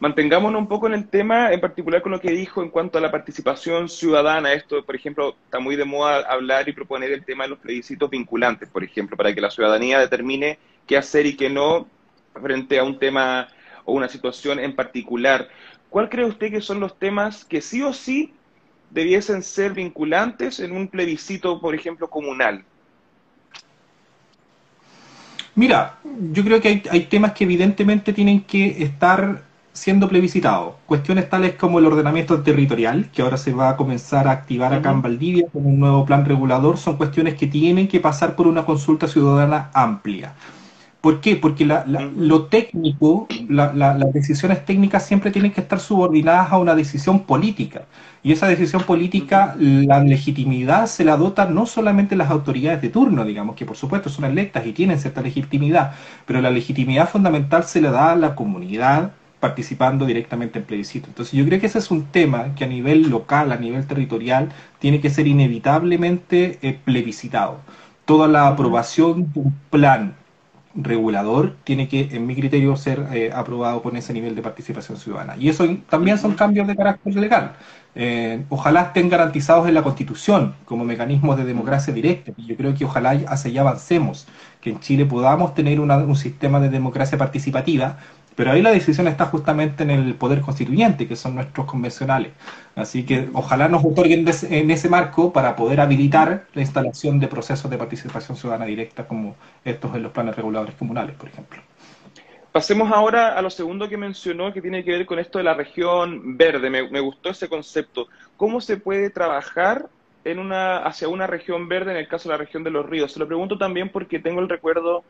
Mantengámonos 0.00 0.60
un 0.60 0.68
poco 0.68 0.88
en 0.88 0.94
el 0.94 1.08
tema, 1.08 1.52
en 1.52 1.60
particular 1.60 2.02
con 2.02 2.12
lo 2.12 2.20
que 2.20 2.32
dijo 2.32 2.62
en 2.62 2.68
cuanto 2.68 2.98
a 2.98 3.00
la 3.00 3.12
participación 3.12 3.88
ciudadana. 3.88 4.52
Esto, 4.52 4.84
por 4.84 4.96
ejemplo, 4.96 5.36
está 5.44 5.60
muy 5.60 5.76
de 5.76 5.84
moda 5.84 6.26
hablar 6.28 6.68
y 6.68 6.72
proponer 6.72 7.12
el 7.12 7.24
tema 7.24 7.44
de 7.44 7.50
los 7.50 7.58
plebiscitos 7.60 8.10
vinculantes, 8.10 8.68
por 8.68 8.82
ejemplo, 8.82 9.16
para 9.16 9.32
que 9.32 9.40
la 9.40 9.50
ciudadanía 9.50 10.00
determine 10.00 10.58
qué 10.86 10.96
hacer 10.96 11.26
y 11.26 11.36
qué 11.36 11.48
no 11.48 11.86
frente 12.34 12.78
a 12.78 12.84
un 12.84 12.98
tema 12.98 13.48
o 13.84 13.92
una 13.92 14.08
situación 14.08 14.58
en 14.58 14.74
particular. 14.74 15.48
¿Cuál 15.94 16.08
cree 16.08 16.26
usted 16.26 16.50
que 16.50 16.60
son 16.60 16.80
los 16.80 16.98
temas 16.98 17.44
que 17.44 17.60
sí 17.60 17.80
o 17.80 17.92
sí 17.92 18.34
debiesen 18.90 19.44
ser 19.44 19.74
vinculantes 19.74 20.58
en 20.58 20.72
un 20.72 20.88
plebiscito, 20.88 21.60
por 21.60 21.72
ejemplo, 21.72 22.10
comunal? 22.10 22.64
Mira, 25.54 26.00
yo 26.32 26.42
creo 26.42 26.60
que 26.60 26.82
hay, 26.90 27.00
temas 27.04 27.30
que 27.34 27.44
evidentemente 27.44 28.12
tienen 28.12 28.40
que 28.40 28.82
estar 28.82 29.44
siendo 29.72 30.08
plebiscitados. 30.08 30.74
Cuestiones 30.84 31.30
tales 31.30 31.54
como 31.54 31.78
el 31.78 31.86
ordenamiento 31.86 32.42
territorial, 32.42 33.08
que 33.12 33.22
ahora 33.22 33.36
se 33.36 33.52
va 33.52 33.68
a 33.68 33.76
comenzar 33.76 34.26
a 34.26 34.32
activar 34.32 34.74
acá 34.74 34.90
en 34.90 35.00
Valdivia 35.00 35.46
con 35.52 35.64
un 35.64 35.78
nuevo 35.78 36.04
plan 36.04 36.24
regulador, 36.24 36.76
son 36.76 36.96
cuestiones 36.96 37.34
que 37.34 37.46
tienen 37.46 37.86
que 37.86 38.00
pasar 38.00 38.34
por 38.34 38.48
una 38.48 38.64
consulta 38.64 39.06
ciudadana 39.06 39.70
amplia. 39.72 40.34
¿Por 41.04 41.20
qué? 41.20 41.36
Porque 41.36 41.66
lo 41.66 42.46
técnico, 42.46 43.28
las 43.50 44.12
decisiones 44.14 44.64
técnicas 44.64 45.04
siempre 45.04 45.30
tienen 45.30 45.52
que 45.52 45.60
estar 45.60 45.78
subordinadas 45.78 46.50
a 46.50 46.56
una 46.56 46.74
decisión 46.74 47.24
política. 47.24 47.82
Y 48.22 48.32
esa 48.32 48.46
decisión 48.46 48.84
política, 48.84 49.54
la 49.58 50.02
legitimidad 50.02 50.86
se 50.86 51.04
la 51.04 51.18
dota 51.18 51.44
no 51.44 51.66
solamente 51.66 52.16
las 52.16 52.30
autoridades 52.30 52.80
de 52.80 52.88
turno, 52.88 53.26
digamos, 53.26 53.54
que 53.54 53.66
por 53.66 53.76
supuesto 53.76 54.08
son 54.08 54.24
electas 54.24 54.66
y 54.66 54.72
tienen 54.72 54.98
cierta 54.98 55.20
legitimidad, 55.20 55.92
pero 56.24 56.40
la 56.40 56.50
legitimidad 56.50 57.06
fundamental 57.06 57.64
se 57.64 57.82
la 57.82 57.90
da 57.90 58.12
a 58.12 58.16
la 58.16 58.34
comunidad 58.34 59.12
participando 59.40 60.06
directamente 60.06 60.58
en 60.60 60.64
plebiscito. 60.64 61.08
Entonces 61.08 61.34
yo 61.34 61.44
creo 61.44 61.60
que 61.60 61.66
ese 61.66 61.80
es 61.80 61.90
un 61.90 62.06
tema 62.06 62.54
que 62.54 62.64
a 62.64 62.66
nivel 62.66 63.10
local, 63.10 63.52
a 63.52 63.56
nivel 63.56 63.86
territorial, 63.86 64.48
tiene 64.78 65.02
que 65.02 65.10
ser 65.10 65.26
inevitablemente 65.26 66.58
eh, 66.62 66.80
plebiscitado. 66.82 67.60
Toda 68.06 68.26
la 68.26 68.48
aprobación 68.48 69.30
de 69.34 69.40
un 69.40 69.54
plan 69.68 70.14
regulador 70.74 71.54
tiene 71.64 71.88
que, 71.88 72.08
en 72.12 72.26
mi 72.26 72.34
criterio, 72.34 72.76
ser 72.76 73.06
eh, 73.12 73.30
aprobado 73.32 73.82
con 73.82 73.96
ese 73.96 74.12
nivel 74.12 74.34
de 74.34 74.42
participación 74.42 74.98
ciudadana. 74.98 75.36
Y 75.36 75.48
eso 75.48 75.66
también 75.88 76.18
son 76.18 76.34
cambios 76.34 76.66
de 76.66 76.76
carácter 76.76 77.14
legal. 77.16 77.52
Eh, 77.96 78.44
ojalá 78.48 78.82
estén 78.82 79.08
garantizados 79.08 79.68
en 79.68 79.74
la 79.74 79.82
Constitución 79.82 80.56
como 80.64 80.84
mecanismos 80.84 81.36
de 81.36 81.44
democracia 81.44 81.92
directa. 81.94 82.32
Y 82.36 82.46
yo 82.46 82.56
creo 82.56 82.74
que 82.74 82.84
ojalá 82.84 83.10
hacia 83.28 83.50
allá 83.50 83.60
avancemos, 83.60 84.26
que 84.60 84.70
en 84.70 84.80
Chile 84.80 85.06
podamos 85.06 85.54
tener 85.54 85.78
un 85.80 86.16
sistema 86.16 86.58
de 86.58 86.70
democracia 86.70 87.18
participativa 87.18 87.98
pero 88.34 88.52
ahí 88.52 88.62
la 88.62 88.70
decisión 88.70 89.06
está 89.08 89.26
justamente 89.26 89.82
en 89.82 89.90
el 89.90 90.14
poder 90.14 90.40
constituyente, 90.40 91.06
que 91.06 91.16
son 91.16 91.36
nuestros 91.36 91.66
convencionales. 91.66 92.32
Así 92.74 93.04
que 93.04 93.28
ojalá 93.32 93.68
nos 93.68 93.84
otorguen 93.84 94.26
en 94.50 94.70
ese 94.70 94.88
marco 94.88 95.32
para 95.32 95.54
poder 95.56 95.80
habilitar 95.80 96.46
la 96.54 96.60
instalación 96.60 97.20
de 97.20 97.28
procesos 97.28 97.70
de 97.70 97.78
participación 97.78 98.36
ciudadana 98.36 98.64
directa 98.64 99.06
como 99.06 99.36
estos 99.64 99.94
en 99.94 100.02
los 100.02 100.12
planes 100.12 100.34
reguladores 100.34 100.74
comunales, 100.74 101.14
por 101.16 101.28
ejemplo. 101.28 101.60
Pasemos 102.54 102.92
ahora 102.92 103.36
a 103.36 103.42
lo 103.42 103.50
segundo 103.50 103.88
que 103.88 103.96
mencionó, 103.96 104.52
que 104.52 104.62
tiene 104.62 104.84
que 104.84 104.92
ver 104.92 105.06
con 105.06 105.18
esto 105.18 105.38
de 105.38 105.44
la 105.44 105.54
región 105.54 106.36
verde. 106.36 106.70
Me, 106.70 107.00
gustó 107.00 107.30
ese 107.30 107.48
concepto. 107.48 108.06
¿Cómo 108.36 108.60
se 108.60 108.76
puede 108.76 109.10
trabajar 109.10 109.88
en 110.24 110.38
una, 110.38 110.78
hacia 110.78 111.08
una 111.08 111.26
región 111.26 111.68
verde 111.68 111.90
en 111.90 111.96
el 111.96 112.06
caso 112.06 112.28
de 112.28 112.34
la 112.34 112.38
región 112.38 112.62
de 112.62 112.70
los 112.70 112.86
ríos? 112.86 113.12
Se 113.12 113.18
lo 113.18 113.26
pregunto 113.26 113.58
también 113.58 113.88
porque 113.88 114.20
tengo 114.20 114.40
el 114.40 114.48
recuerdo 114.48 115.02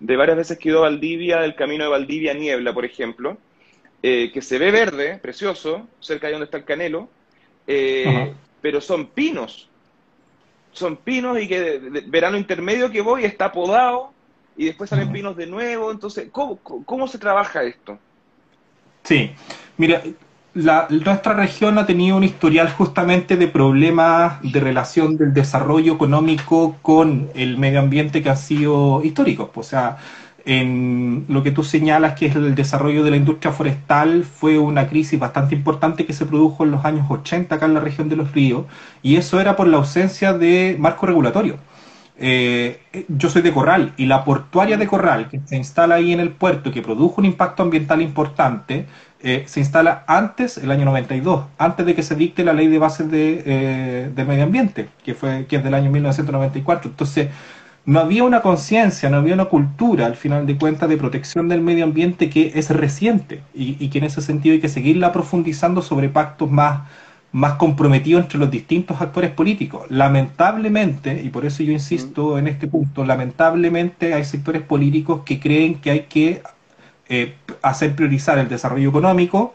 de 0.00 0.16
varias 0.16 0.36
veces 0.36 0.58
que 0.58 0.68
he 0.68 0.72
ido 0.72 0.80
a 0.80 0.88
Valdivia, 0.88 1.40
del 1.40 1.54
camino 1.54 1.84
de 1.84 1.90
Valdivia 1.90 2.34
Niebla, 2.34 2.72
por 2.72 2.84
ejemplo, 2.84 3.38
eh, 4.02 4.30
que 4.32 4.42
se 4.42 4.58
ve 4.58 4.70
verde, 4.70 5.18
precioso, 5.18 5.88
cerca 6.00 6.26
de 6.26 6.34
donde 6.34 6.44
está 6.44 6.58
el 6.58 6.64
Canelo, 6.64 7.08
eh, 7.66 8.34
pero 8.60 8.80
son 8.80 9.06
pinos. 9.08 9.68
Son 10.72 10.96
pinos 10.96 11.40
y 11.40 11.48
que 11.48 11.80
de, 11.80 12.00
verano 12.02 12.36
intermedio 12.36 12.90
que 12.90 13.00
voy 13.00 13.24
está 13.24 13.50
podado 13.50 14.12
y 14.56 14.66
después 14.66 14.90
salen 14.90 15.12
pinos 15.12 15.36
de 15.36 15.46
nuevo. 15.46 15.90
Entonces, 15.90 16.28
¿cómo, 16.30 16.58
¿cómo 16.58 17.08
se 17.08 17.18
trabaja 17.18 17.62
esto? 17.62 17.98
Sí, 19.02 19.30
mira, 19.78 20.02
nuestra 20.56 21.34
región 21.34 21.78
ha 21.78 21.86
tenido 21.86 22.16
un 22.16 22.24
historial 22.24 22.70
justamente 22.70 23.36
de 23.36 23.46
problemas 23.46 24.40
de 24.42 24.58
relación 24.60 25.16
del 25.16 25.34
desarrollo 25.34 25.94
económico 25.94 26.76
con 26.82 27.28
el 27.34 27.58
medio 27.58 27.80
ambiente 27.80 28.22
que 28.22 28.30
han 28.30 28.38
sido 28.38 29.02
históricos. 29.04 29.50
O 29.54 29.62
sea, 29.62 29.98
en 30.46 31.26
lo 31.28 31.42
que 31.42 31.50
tú 31.50 31.62
señalas 31.62 32.14
que 32.14 32.26
es 32.26 32.36
el 32.36 32.54
desarrollo 32.54 33.04
de 33.04 33.10
la 33.10 33.16
industria 33.16 33.52
forestal 33.52 34.24
fue 34.24 34.58
una 34.58 34.88
crisis 34.88 35.18
bastante 35.18 35.54
importante 35.54 36.06
que 36.06 36.12
se 36.14 36.24
produjo 36.24 36.64
en 36.64 36.70
los 36.70 36.84
años 36.84 37.06
80 37.10 37.54
acá 37.54 37.66
en 37.66 37.74
la 37.74 37.80
región 37.80 38.08
de 38.08 38.16
los 38.16 38.32
ríos 38.32 38.64
y 39.02 39.16
eso 39.16 39.40
era 39.40 39.56
por 39.56 39.66
la 39.66 39.78
ausencia 39.78 40.32
de 40.32 40.76
marco 40.78 41.06
regulatorio. 41.06 41.58
Eh, 42.18 42.80
yo 43.08 43.28
soy 43.28 43.42
de 43.42 43.52
Corral 43.52 43.92
y 43.98 44.06
la 44.06 44.24
portuaria 44.24 44.78
de 44.78 44.86
Corral 44.86 45.28
que 45.28 45.40
se 45.44 45.56
instala 45.56 45.96
ahí 45.96 46.12
en 46.12 46.20
el 46.20 46.30
puerto 46.30 46.72
que 46.72 46.80
produjo 46.80 47.16
un 47.20 47.26
impacto 47.26 47.62
ambiental 47.62 48.00
importante 48.00 48.86
eh, 49.20 49.44
se 49.46 49.60
instala 49.60 50.04
antes, 50.06 50.58
el 50.58 50.70
año 50.70 50.84
92, 50.84 51.46
antes 51.58 51.86
de 51.86 51.94
que 51.94 52.02
se 52.02 52.14
dicte 52.14 52.44
la 52.44 52.52
ley 52.52 52.68
de 52.68 52.78
bases 52.78 53.10
de, 53.10 53.42
eh, 53.44 54.24
medio 54.26 54.44
ambiente, 54.44 54.88
que, 55.04 55.14
fue, 55.14 55.46
que 55.46 55.56
es 55.56 55.64
del 55.64 55.74
año 55.74 55.90
1994. 55.90 56.90
Entonces, 56.90 57.28
no 57.86 58.00
había 58.00 58.24
una 58.24 58.42
conciencia, 58.42 59.08
no 59.10 59.16
había 59.16 59.34
una 59.34 59.46
cultura, 59.46 60.06
al 60.06 60.16
final 60.16 60.46
de 60.46 60.56
cuentas, 60.56 60.88
de 60.88 60.96
protección 60.96 61.48
del 61.48 61.60
medio 61.62 61.84
ambiente 61.84 62.28
que 62.30 62.52
es 62.54 62.70
reciente 62.70 63.42
y, 63.54 63.88
que 63.88 63.98
en 63.98 64.04
ese 64.04 64.20
sentido 64.22 64.54
hay 64.54 64.60
que 64.60 64.68
seguirla 64.68 65.12
profundizando 65.12 65.82
sobre 65.82 66.08
pactos 66.08 66.50
más, 66.50 66.82
más 67.32 67.54
comprometidos 67.54 68.22
entre 68.22 68.38
los 68.38 68.50
distintos 68.50 69.00
actores 69.00 69.30
políticos. 69.30 69.84
Lamentablemente, 69.90 71.20
y 71.22 71.28
por 71.28 71.44
eso 71.44 71.62
yo 71.62 71.72
insisto 71.72 72.38
en 72.38 72.48
este 72.48 72.66
punto, 72.66 73.04
lamentablemente 73.04 74.14
hay 74.14 74.24
sectores 74.24 74.62
políticos 74.62 75.22
que 75.24 75.38
creen 75.38 75.76
que 75.80 75.90
hay 75.90 76.00
que 76.02 76.42
eh, 77.08 77.34
hacer 77.62 77.94
priorizar 77.94 78.38
el 78.38 78.48
desarrollo 78.48 78.88
económico, 78.88 79.54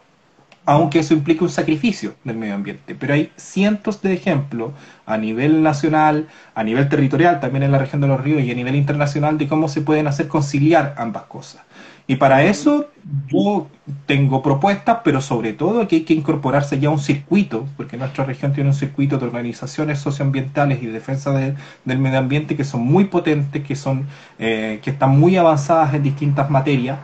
aunque 0.66 1.00
eso 1.00 1.14
implique 1.14 1.44
un 1.44 1.50
sacrificio 1.50 2.14
del 2.24 2.38
medio 2.38 2.56
ambiente. 2.56 2.96
Pero 2.96 3.14
hay 3.14 3.32
cientos 3.36 4.02
de 4.02 4.14
ejemplos 4.14 4.72
a 5.06 5.18
nivel 5.18 5.64
nacional, 5.64 6.28
a 6.54 6.64
nivel 6.64 6.88
territorial, 6.88 7.40
también 7.40 7.64
en 7.64 7.72
la 7.72 7.80
región 7.80 8.02
de 8.02 8.08
los 8.08 8.22
ríos 8.22 8.44
y 8.44 8.52
a 8.52 8.56
nivel 8.56 8.76
internacional 8.76 9.38
de 9.38 9.48
cómo 9.48 9.68
se 9.68 9.82
pueden 9.82 10.08
hacer 10.08 10.28
conciliar 10.28 10.94
ambas 10.98 11.24
cosas. 11.24 11.64
Y 12.12 12.17
para 12.17 12.43
eso 12.43 12.89
yo 13.30 13.69
tengo 14.06 14.41
propuestas, 14.41 14.97
pero 15.02 15.21
sobre 15.21 15.54
todo 15.54 15.88
que 15.88 15.95
hay 15.95 16.02
que 16.02 16.13
incorporarse 16.13 16.78
ya 16.78 16.89
a 16.89 16.91
un 16.91 17.00
circuito, 17.00 17.69
porque 17.78 17.95
nuestra 17.95 18.26
región 18.26 18.52
tiene 18.52 18.69
un 18.69 18.76
circuito 18.76 19.17
de 19.17 19.28
organizaciones 19.28 20.00
socioambientales 20.00 20.84
y 20.84 20.88
defensa 20.88 21.32
del 21.32 22.00
medio 22.00 22.19
ambiente 22.19 22.58
que 22.58 22.65
son 22.65 22.82
muy 22.82 23.06
potentes, 23.06 23.63
que, 23.63 23.78
son, 23.78 24.08
eh, 24.39 24.82
que 24.84 24.89
están 24.89 25.17
muy 25.17 25.38
avanzadas 25.38 25.93
en 25.93 26.04
distintas 26.04 26.50
materias 26.50 27.00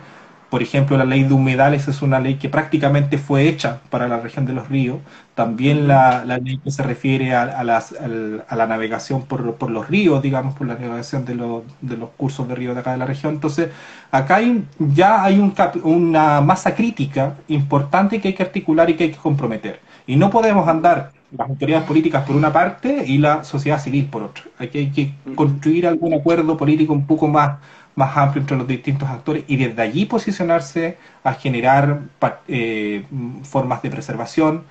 por 0.50 0.62
ejemplo, 0.62 0.96
la 0.96 1.04
ley 1.04 1.24
de 1.24 1.34
humedales 1.34 1.88
es 1.88 2.00
una 2.00 2.20
ley 2.20 2.36
que 2.36 2.48
prácticamente 2.48 3.18
fue 3.18 3.48
hecha 3.48 3.80
para 3.90 4.08
la 4.08 4.18
región 4.18 4.46
de 4.46 4.54
los 4.54 4.68
ríos. 4.68 4.98
También 5.34 5.86
la, 5.86 6.24
ley 6.24 6.58
que 6.58 6.70
se 6.70 6.82
refiere 6.82 7.34
a, 7.34 7.62
la 7.62 8.66
navegación 8.66 9.26
por, 9.26 9.70
los 9.70 9.88
ríos, 9.88 10.22
digamos, 10.22 10.54
por 10.54 10.66
la 10.66 10.74
navegación 10.74 11.26
de, 11.26 11.34
los 11.34 12.10
cursos 12.16 12.48
de 12.48 12.54
ríos 12.54 12.74
de 12.74 12.80
acá 12.80 12.92
de 12.92 12.98
la 12.98 13.04
región. 13.04 13.34
Entonces, 13.34 13.68
acá 14.10 14.36
hay, 14.36 14.64
ya 14.78 15.22
hay 15.22 15.38
una 15.82 16.40
masa 16.40 16.74
crítica 16.74 17.34
importante 17.48 18.20
que 18.20 18.28
hay 18.28 18.34
que 18.34 18.42
articular 18.42 18.88
y 18.88 18.94
que 18.94 19.04
hay 19.04 19.10
que 19.10 19.18
comprometer. 19.18 19.80
Y 20.06 20.16
no 20.16 20.30
podemos 20.30 20.66
andar 20.66 21.12
las 21.30 21.48
autoridades 21.50 21.86
políticas 21.86 22.24
por 22.24 22.34
una 22.34 22.52
parte 22.52 23.04
y 23.06 23.18
la 23.18 23.44
sociedad 23.44 23.78
civil 23.78 24.06
por 24.06 24.22
otra. 24.22 24.44
Aquí 24.58 24.78
hay 24.78 24.90
que 24.90 25.12
construir 25.34 25.86
algún 25.86 26.14
acuerdo 26.14 26.56
político 26.56 26.94
un 26.94 27.06
poco 27.06 27.28
más 27.28 27.58
más 27.98 28.16
amplio 28.16 28.40
entre 28.40 28.56
los 28.56 28.68
distintos 28.68 29.08
actores 29.08 29.42
y 29.48 29.56
desde 29.56 29.82
allí 29.82 30.06
posicionarse 30.06 30.98
a 31.24 31.34
generar 31.34 32.02
eh, 32.46 33.04
formas 33.42 33.82
de 33.82 33.90
preservación, 33.90 34.64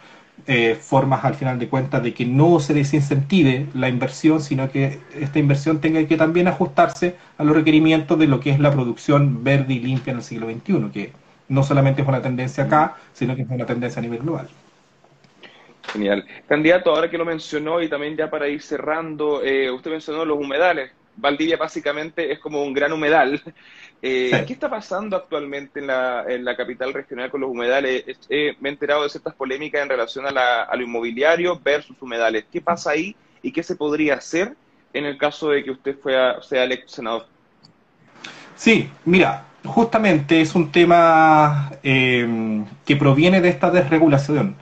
eh, 0.48 0.76
formas 0.80 1.26
al 1.26 1.36
final 1.36 1.60
de 1.60 1.68
cuentas 1.68 2.02
de 2.02 2.14
que 2.14 2.26
no 2.26 2.62
se 2.62 2.74
desincentive 2.74 3.68
la 3.74 3.90
inversión, 3.90 4.42
sino 4.42 4.72
que 4.72 5.00
esta 5.14 5.40
inversión 5.40 5.82
tenga 5.82 6.06
que 6.08 6.16
también 6.16 6.48
ajustarse 6.48 7.18
a 7.38 7.44
los 7.44 7.54
requerimientos 7.54 8.18
de 8.18 8.28
lo 8.28 8.40
que 8.40 8.52
es 8.52 8.60
la 8.62 8.72
producción 8.72 9.44
verde 9.44 9.74
y 9.74 9.80
limpia 9.82 10.12
en 10.12 10.18
el 10.18 10.24
siglo 10.24 10.48
XXI, 10.48 10.90
que 10.94 11.12
no 11.50 11.64
solamente 11.64 12.04
es 12.04 12.08
una 12.08 12.22
tendencia 12.22 12.64
acá, 12.64 12.96
sino 13.12 13.36
que 13.36 13.42
es 13.42 13.50
una 13.50 13.66
tendencia 13.66 14.00
a 14.00 14.04
nivel 14.04 14.20
global. 14.20 14.48
Genial. 15.92 16.26
Candidato, 16.48 16.92
ahora 16.92 17.10
que 17.10 17.18
lo 17.18 17.26
mencionó 17.26 17.82
y 17.82 17.90
también 17.90 18.16
ya 18.16 18.30
para 18.30 18.48
ir 18.48 18.62
cerrando, 18.62 19.44
eh, 19.44 19.70
usted 19.70 19.92
mencionó 19.92 20.24
los 20.24 20.38
humedales. 20.38 20.92
Valdivia 21.18 21.58
básicamente 21.58 22.32
es 22.32 22.40
como 22.40 22.64
un 22.64 22.74
gran 22.74 22.94
humedal. 22.94 23.42
Eh, 24.00 24.44
¿Qué 24.46 24.54
está 24.54 24.70
pasando 24.70 25.18
actualmente 25.18 25.80
en 25.80 25.88
la, 25.88 26.24
en 26.28 26.46
la 26.46 26.56
capital 26.56 26.94
regional 26.94 27.32
con 27.32 27.42
los 27.42 27.50
humedales? 27.50 28.06
me 28.30 28.70
he 28.70 28.72
enterado 28.72 29.02
de 29.02 29.10
ciertas 29.10 29.34
polémicas 29.34 29.82
en 29.82 29.90
relación 29.90 30.28
a, 30.28 30.32
la, 30.32 30.62
a, 30.66 30.76
lo 30.76 30.84
inmobiliario 30.84 31.60
versus 31.60 32.00
humedales. 32.00 32.46
¿Qué 32.52 32.62
pasa 32.62 32.92
ahí 32.92 33.16
y 33.42 33.52
qué 33.52 33.64
se 33.64 33.76
podría 33.76 34.14
hacer 34.14 34.54
en 34.94 35.06
el 35.06 35.18
caso 35.18 35.50
de 35.50 35.64
que 35.64 35.72
usted 35.72 35.98
sea 36.44 36.64
electo 36.64 36.90
senador? 36.90 37.26
Sí, 38.56 38.88
mira, 39.04 39.46
justamente 39.66 40.42
es 40.42 40.54
un 40.54 40.72
tema 40.72 41.72
eh, 41.82 42.64
que 42.86 42.96
proviene 42.96 43.42
de 43.42 43.50
esta 43.50 43.72
desregulación. 43.72 44.56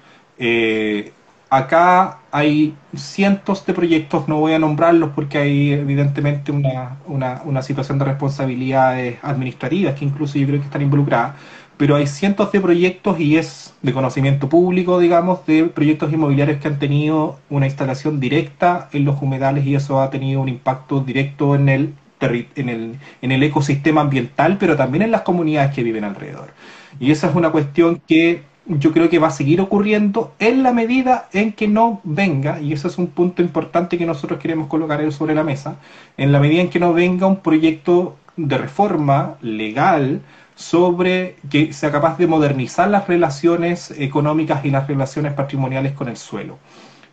Acá 1.49 2.19
hay 2.31 2.75
cientos 2.95 3.65
de 3.65 3.73
proyectos, 3.73 4.27
no 4.27 4.39
voy 4.39 4.53
a 4.53 4.59
nombrarlos 4.59 5.11
porque 5.13 5.37
hay 5.37 5.73
evidentemente 5.73 6.51
una, 6.51 6.97
una, 7.05 7.61
situación 7.61 7.99
de 7.99 8.05
responsabilidades 8.05 9.19
administrativas 9.21 9.93
que 9.93 10.05
incluso 10.05 10.39
yo 10.39 10.47
creo 10.47 10.59
que 10.59 10.65
están 10.65 10.81
involucradas, 10.81 11.35
pero 11.77 11.95
hay 11.95 12.07
cientos 12.07 12.51
de 12.51 12.61
proyectos 12.61 13.19
y 13.19 13.37
es 13.37 13.73
de 13.83 13.93
conocimiento 13.93 14.49
público, 14.49 14.99
digamos, 14.99 15.45
de 15.45 15.65
proyectos 15.65 16.11
inmobiliarios 16.11 16.59
que 16.59 16.67
han 16.67 16.79
tenido 16.79 17.37
una 17.49 17.67
instalación 17.67 18.19
directa 18.19 18.89
en 18.91 19.05
los 19.05 19.21
humedales 19.21 19.65
y 19.65 19.75
eso 19.75 20.01
ha 20.01 20.09
tenido 20.09 20.41
un 20.41 20.49
impacto 20.49 21.01
directo 21.01 21.55
en 21.55 21.69
el, 21.69 21.93
en 22.21 22.69
el, 22.69 22.99
en 23.21 23.31
el 23.31 23.43
ecosistema 23.43 24.01
ambiental, 24.01 24.57
pero 24.57 24.75
también 24.75 25.03
en 25.03 25.11
las 25.11 25.21
comunidades 25.21 25.75
que 25.75 25.83
viven 25.83 26.05
alrededor. 26.05 26.53
Y 26.99 27.11
esa 27.11 27.29
es 27.29 27.35
una 27.35 27.51
cuestión 27.51 28.01
que 28.07 28.43
yo 28.67 28.91
creo 28.91 29.09
que 29.09 29.19
va 29.19 29.27
a 29.27 29.31
seguir 29.31 29.61
ocurriendo 29.61 30.33
en 30.39 30.63
la 30.63 30.73
medida 30.73 31.29
en 31.33 31.53
que 31.53 31.67
no 31.67 32.01
venga, 32.03 32.59
y 32.59 32.73
ese 32.73 32.87
es 32.87 32.97
un 32.97 33.07
punto 33.07 33.41
importante 33.41 33.97
que 33.97 34.05
nosotros 34.05 34.39
queremos 34.39 34.67
colocar 34.67 35.11
sobre 35.11 35.35
la 35.35 35.43
mesa, 35.43 35.77
en 36.17 36.31
la 36.31 36.39
medida 36.39 36.61
en 36.61 36.69
que 36.69 36.79
no 36.79 36.93
venga 36.93 37.27
un 37.27 37.37
proyecto 37.37 38.17
de 38.37 38.57
reforma 38.57 39.35
legal 39.41 40.21
sobre 40.55 41.35
que 41.49 41.73
sea 41.73 41.91
capaz 41.91 42.17
de 42.17 42.27
modernizar 42.27 42.89
las 42.89 43.07
relaciones 43.07 43.91
económicas 43.91 44.65
y 44.65 44.71
las 44.71 44.87
relaciones 44.87 45.33
patrimoniales 45.33 45.93
con 45.93 46.07
el 46.07 46.17
suelo. 46.17 46.57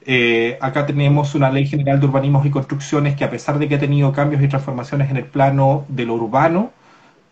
Eh, 0.04 0.58
acá 0.60 0.86
tenemos 0.86 1.34
una 1.34 1.50
ley 1.50 1.66
general 1.66 2.00
de 2.00 2.06
urbanismos 2.06 2.44
y 2.46 2.50
construcciones 2.50 3.14
que 3.14 3.24
a 3.24 3.30
pesar 3.30 3.58
de 3.58 3.68
que 3.68 3.76
ha 3.76 3.78
tenido 3.78 4.12
cambios 4.12 4.42
y 4.42 4.48
transformaciones 4.48 5.10
en 5.10 5.16
el 5.16 5.24
plano 5.26 5.84
de 5.88 6.06
lo 6.06 6.14
urbano, 6.14 6.72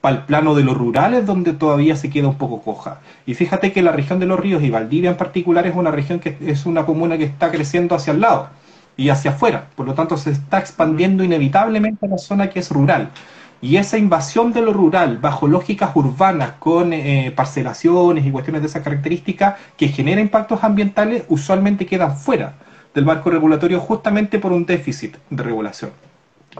para 0.01 0.17
el 0.17 0.23
plano 0.23 0.55
de 0.55 0.65
lo 0.65 0.75
rural 0.75 1.15
es 1.15 1.27
donde 1.27 1.53
todavía 1.53 1.97
se 1.97 2.11
queda 2.11 2.29
un 2.29 2.39
poco 2.39 2.63
coja. 2.63 3.01
Y 3.27 3.35
fíjate 3.35 3.73
que 3.73 3.83
la 3.83 3.93
región 3.93 4.19
de 4.19 4.27
los 4.27 4.41
ríos 4.41 4.63
y 4.63 4.71
Valdivia 4.71 5.11
en 5.11 5.17
particular 5.17 5.67
es 5.67 5.75
una 5.75 5.91
región 5.91 6.21
que 6.21 6.37
es 6.41 6.67
una 6.67 6.87
comuna 6.87 7.19
que 7.19 7.25
está 7.25 7.51
creciendo 7.51 7.95
hacia 7.95 8.13
el 8.13 8.21
lado 8.21 8.49
y 8.97 9.11
hacia 9.11 9.33
afuera. 9.33 9.67
Por 9.77 9.87
lo 9.87 9.95
tanto, 9.95 10.17
se 10.17 10.31
está 10.31 10.59
expandiendo 10.59 11.23
inevitablemente 11.23 12.07
a 12.07 12.09
la 12.09 12.19
zona 12.19 12.49
que 12.49 12.61
es 12.61 12.71
rural. 12.71 13.11
Y 13.63 13.77
esa 13.77 13.99
invasión 13.99 14.53
de 14.55 14.63
lo 14.63 14.73
rural 14.73 15.19
bajo 15.19 15.47
lógicas 15.47 15.91
urbanas 15.95 16.53
con 16.59 16.95
eh, 16.95 17.31
parcelaciones 17.37 18.25
y 18.25 18.31
cuestiones 18.31 18.63
de 18.63 18.69
esa 18.69 18.83
característica 18.83 19.59
que 19.77 19.89
genera 19.89 20.23
impactos 20.23 20.65
ambientales 20.65 21.25
usualmente 21.29 21.85
quedan 21.85 22.17
fuera 22.17 22.55
del 22.95 23.05
marco 23.05 23.29
regulatorio 23.31 23.79
justamente 23.81 24.39
por 24.39 24.53
un 24.53 24.65
déficit 24.65 25.17
de 25.29 25.43
regulación. 25.43 25.91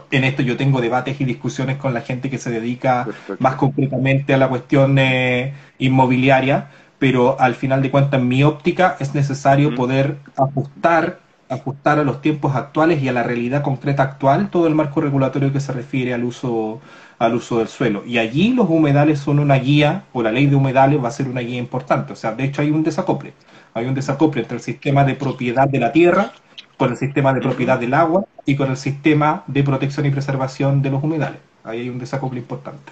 En 0.09 0.23
esto 0.23 0.41
yo 0.41 0.57
tengo 0.57 0.79
debates 0.81 1.19
y 1.19 1.25
discusiones 1.25 1.77
con 1.77 1.93
la 1.93 2.01
gente 2.01 2.29
que 2.29 2.37
se 2.37 2.49
dedica 2.49 3.07
más 3.39 3.55
concretamente 3.55 4.33
a 4.33 4.37
la 4.37 4.47
cuestión 4.47 4.97
eh, 4.97 5.53
inmobiliaria, 5.79 6.69
pero 6.97 7.39
al 7.39 7.55
final 7.55 7.81
de 7.81 7.91
cuentas 7.91 8.21
en 8.21 8.27
mi 8.27 8.43
óptica 8.43 8.95
es 8.99 9.13
necesario 9.13 9.75
poder 9.75 10.17
ajustar 10.37 11.19
ajustar 11.49 11.99
a 11.99 12.05
los 12.05 12.21
tiempos 12.21 12.55
actuales 12.55 13.03
y 13.03 13.09
a 13.09 13.11
la 13.11 13.23
realidad 13.23 13.61
concreta 13.61 14.03
actual 14.03 14.49
todo 14.49 14.67
el 14.67 14.75
marco 14.75 15.01
regulatorio 15.01 15.51
que 15.51 15.59
se 15.59 15.73
refiere 15.73 16.13
al 16.13 16.23
uso 16.23 16.79
al 17.19 17.35
uso 17.35 17.59
del 17.59 17.67
suelo. 17.67 18.03
Y 18.05 18.17
allí 18.17 18.51
los 18.53 18.67
humedales 18.67 19.19
son 19.19 19.37
una 19.37 19.55
guía, 19.55 20.05
o 20.11 20.23
la 20.23 20.31
ley 20.31 20.47
de 20.47 20.55
humedales 20.55 21.03
va 21.03 21.09
a 21.09 21.11
ser 21.11 21.27
una 21.27 21.41
guía 21.41 21.59
importante. 21.59 22.13
O 22.13 22.15
sea, 22.15 22.33
de 22.33 22.45
hecho 22.45 22.63
hay 22.63 22.71
un 22.71 22.81
desacople. 22.81 23.33
Hay 23.75 23.85
un 23.85 23.93
desacople 23.93 24.41
entre 24.41 24.57
el 24.57 24.63
sistema 24.63 25.03
de 25.03 25.13
propiedad 25.13 25.67
de 25.67 25.79
la 25.79 25.91
tierra, 25.91 26.31
con 26.77 26.89
el 26.89 26.97
sistema 26.97 27.31
de 27.31 27.41
propiedad 27.41 27.79
del 27.79 27.93
agua 27.93 28.25
y 28.45 28.55
con 28.55 28.69
el 28.69 28.77
sistema 28.77 29.43
de 29.47 29.63
protección 29.63 30.05
y 30.05 30.11
preservación 30.11 30.81
de 30.81 30.91
los 30.91 31.03
humedales. 31.03 31.39
Ahí 31.63 31.81
hay 31.81 31.89
un 31.89 31.99
desacople 31.99 32.39
importante. 32.39 32.91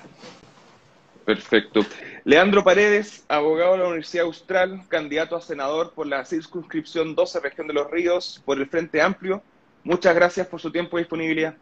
Perfecto. 1.25 1.81
Leandro 2.23 2.63
Paredes, 2.63 3.23
abogado 3.27 3.73
de 3.73 3.77
la 3.79 3.85
Universidad 3.85 4.25
Austral, 4.25 4.81
candidato 4.87 5.35
a 5.35 5.41
senador 5.41 5.93
por 5.93 6.07
la 6.07 6.25
circunscripción 6.25 7.15
12, 7.15 7.39
región 7.39 7.67
de 7.67 7.73
los 7.73 7.89
ríos, 7.89 8.41
por 8.45 8.57
el 8.59 8.67
Frente 8.67 9.01
Amplio. 9.01 9.41
Muchas 9.83 10.15
gracias 10.15 10.47
por 10.47 10.59
su 10.59 10.71
tiempo 10.71 10.97
y 10.97 11.01
disponibilidad. 11.03 11.55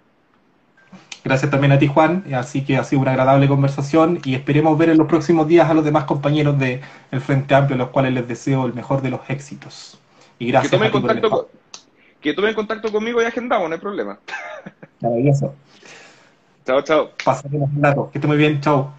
Gracias 1.24 1.52
también 1.52 1.74
a 1.74 1.80
ti, 1.80 1.88
Juan. 1.88 2.24
Así 2.34 2.64
que 2.64 2.78
ha 2.78 2.84
sido 2.86 3.02
una 3.02 3.12
agradable 3.12 3.48
conversación 3.50 4.22
y 4.24 4.36
esperemos 4.36 4.78
ver 4.78 4.90
en 4.90 4.98
los 4.98 5.08
próximos 5.08 5.48
días 5.48 5.70
a 5.70 5.74
los 5.74 5.84
demás 5.84 6.06
compañeros 6.06 6.58
del 6.58 6.82
Frente 7.20 7.54
Amplio, 7.54 7.76
a 7.76 7.80
los 7.80 7.90
cuales 7.90 8.14
les 8.14 8.28
deseo 8.28 8.66
el 8.66 8.74
mejor 8.74 9.02
de 9.02 9.10
los 9.10 9.20
éxitos. 9.30 10.00
Y 10.40 10.48
gracias. 10.48 10.72
Que 10.72 10.78
tomen, 10.78 10.92
contacto, 10.92 11.50
que 12.28 12.34
tomen 12.34 12.54
contacto 12.54 12.92
conmigo 12.92 13.22
y 13.22 13.26
agendamos, 13.26 13.70
no 13.70 13.76
hay 13.76 13.80
problema. 13.82 14.20
Maravilloso. 15.00 15.56
Chao, 16.66 16.82
chao. 16.82 17.12
Pasaremos 17.24 17.70
un 17.74 17.82
rato. 17.82 18.10
Que 18.12 18.18
esté 18.18 18.28
muy 18.28 18.38
bien. 18.38 18.60
Chao. 18.60 18.94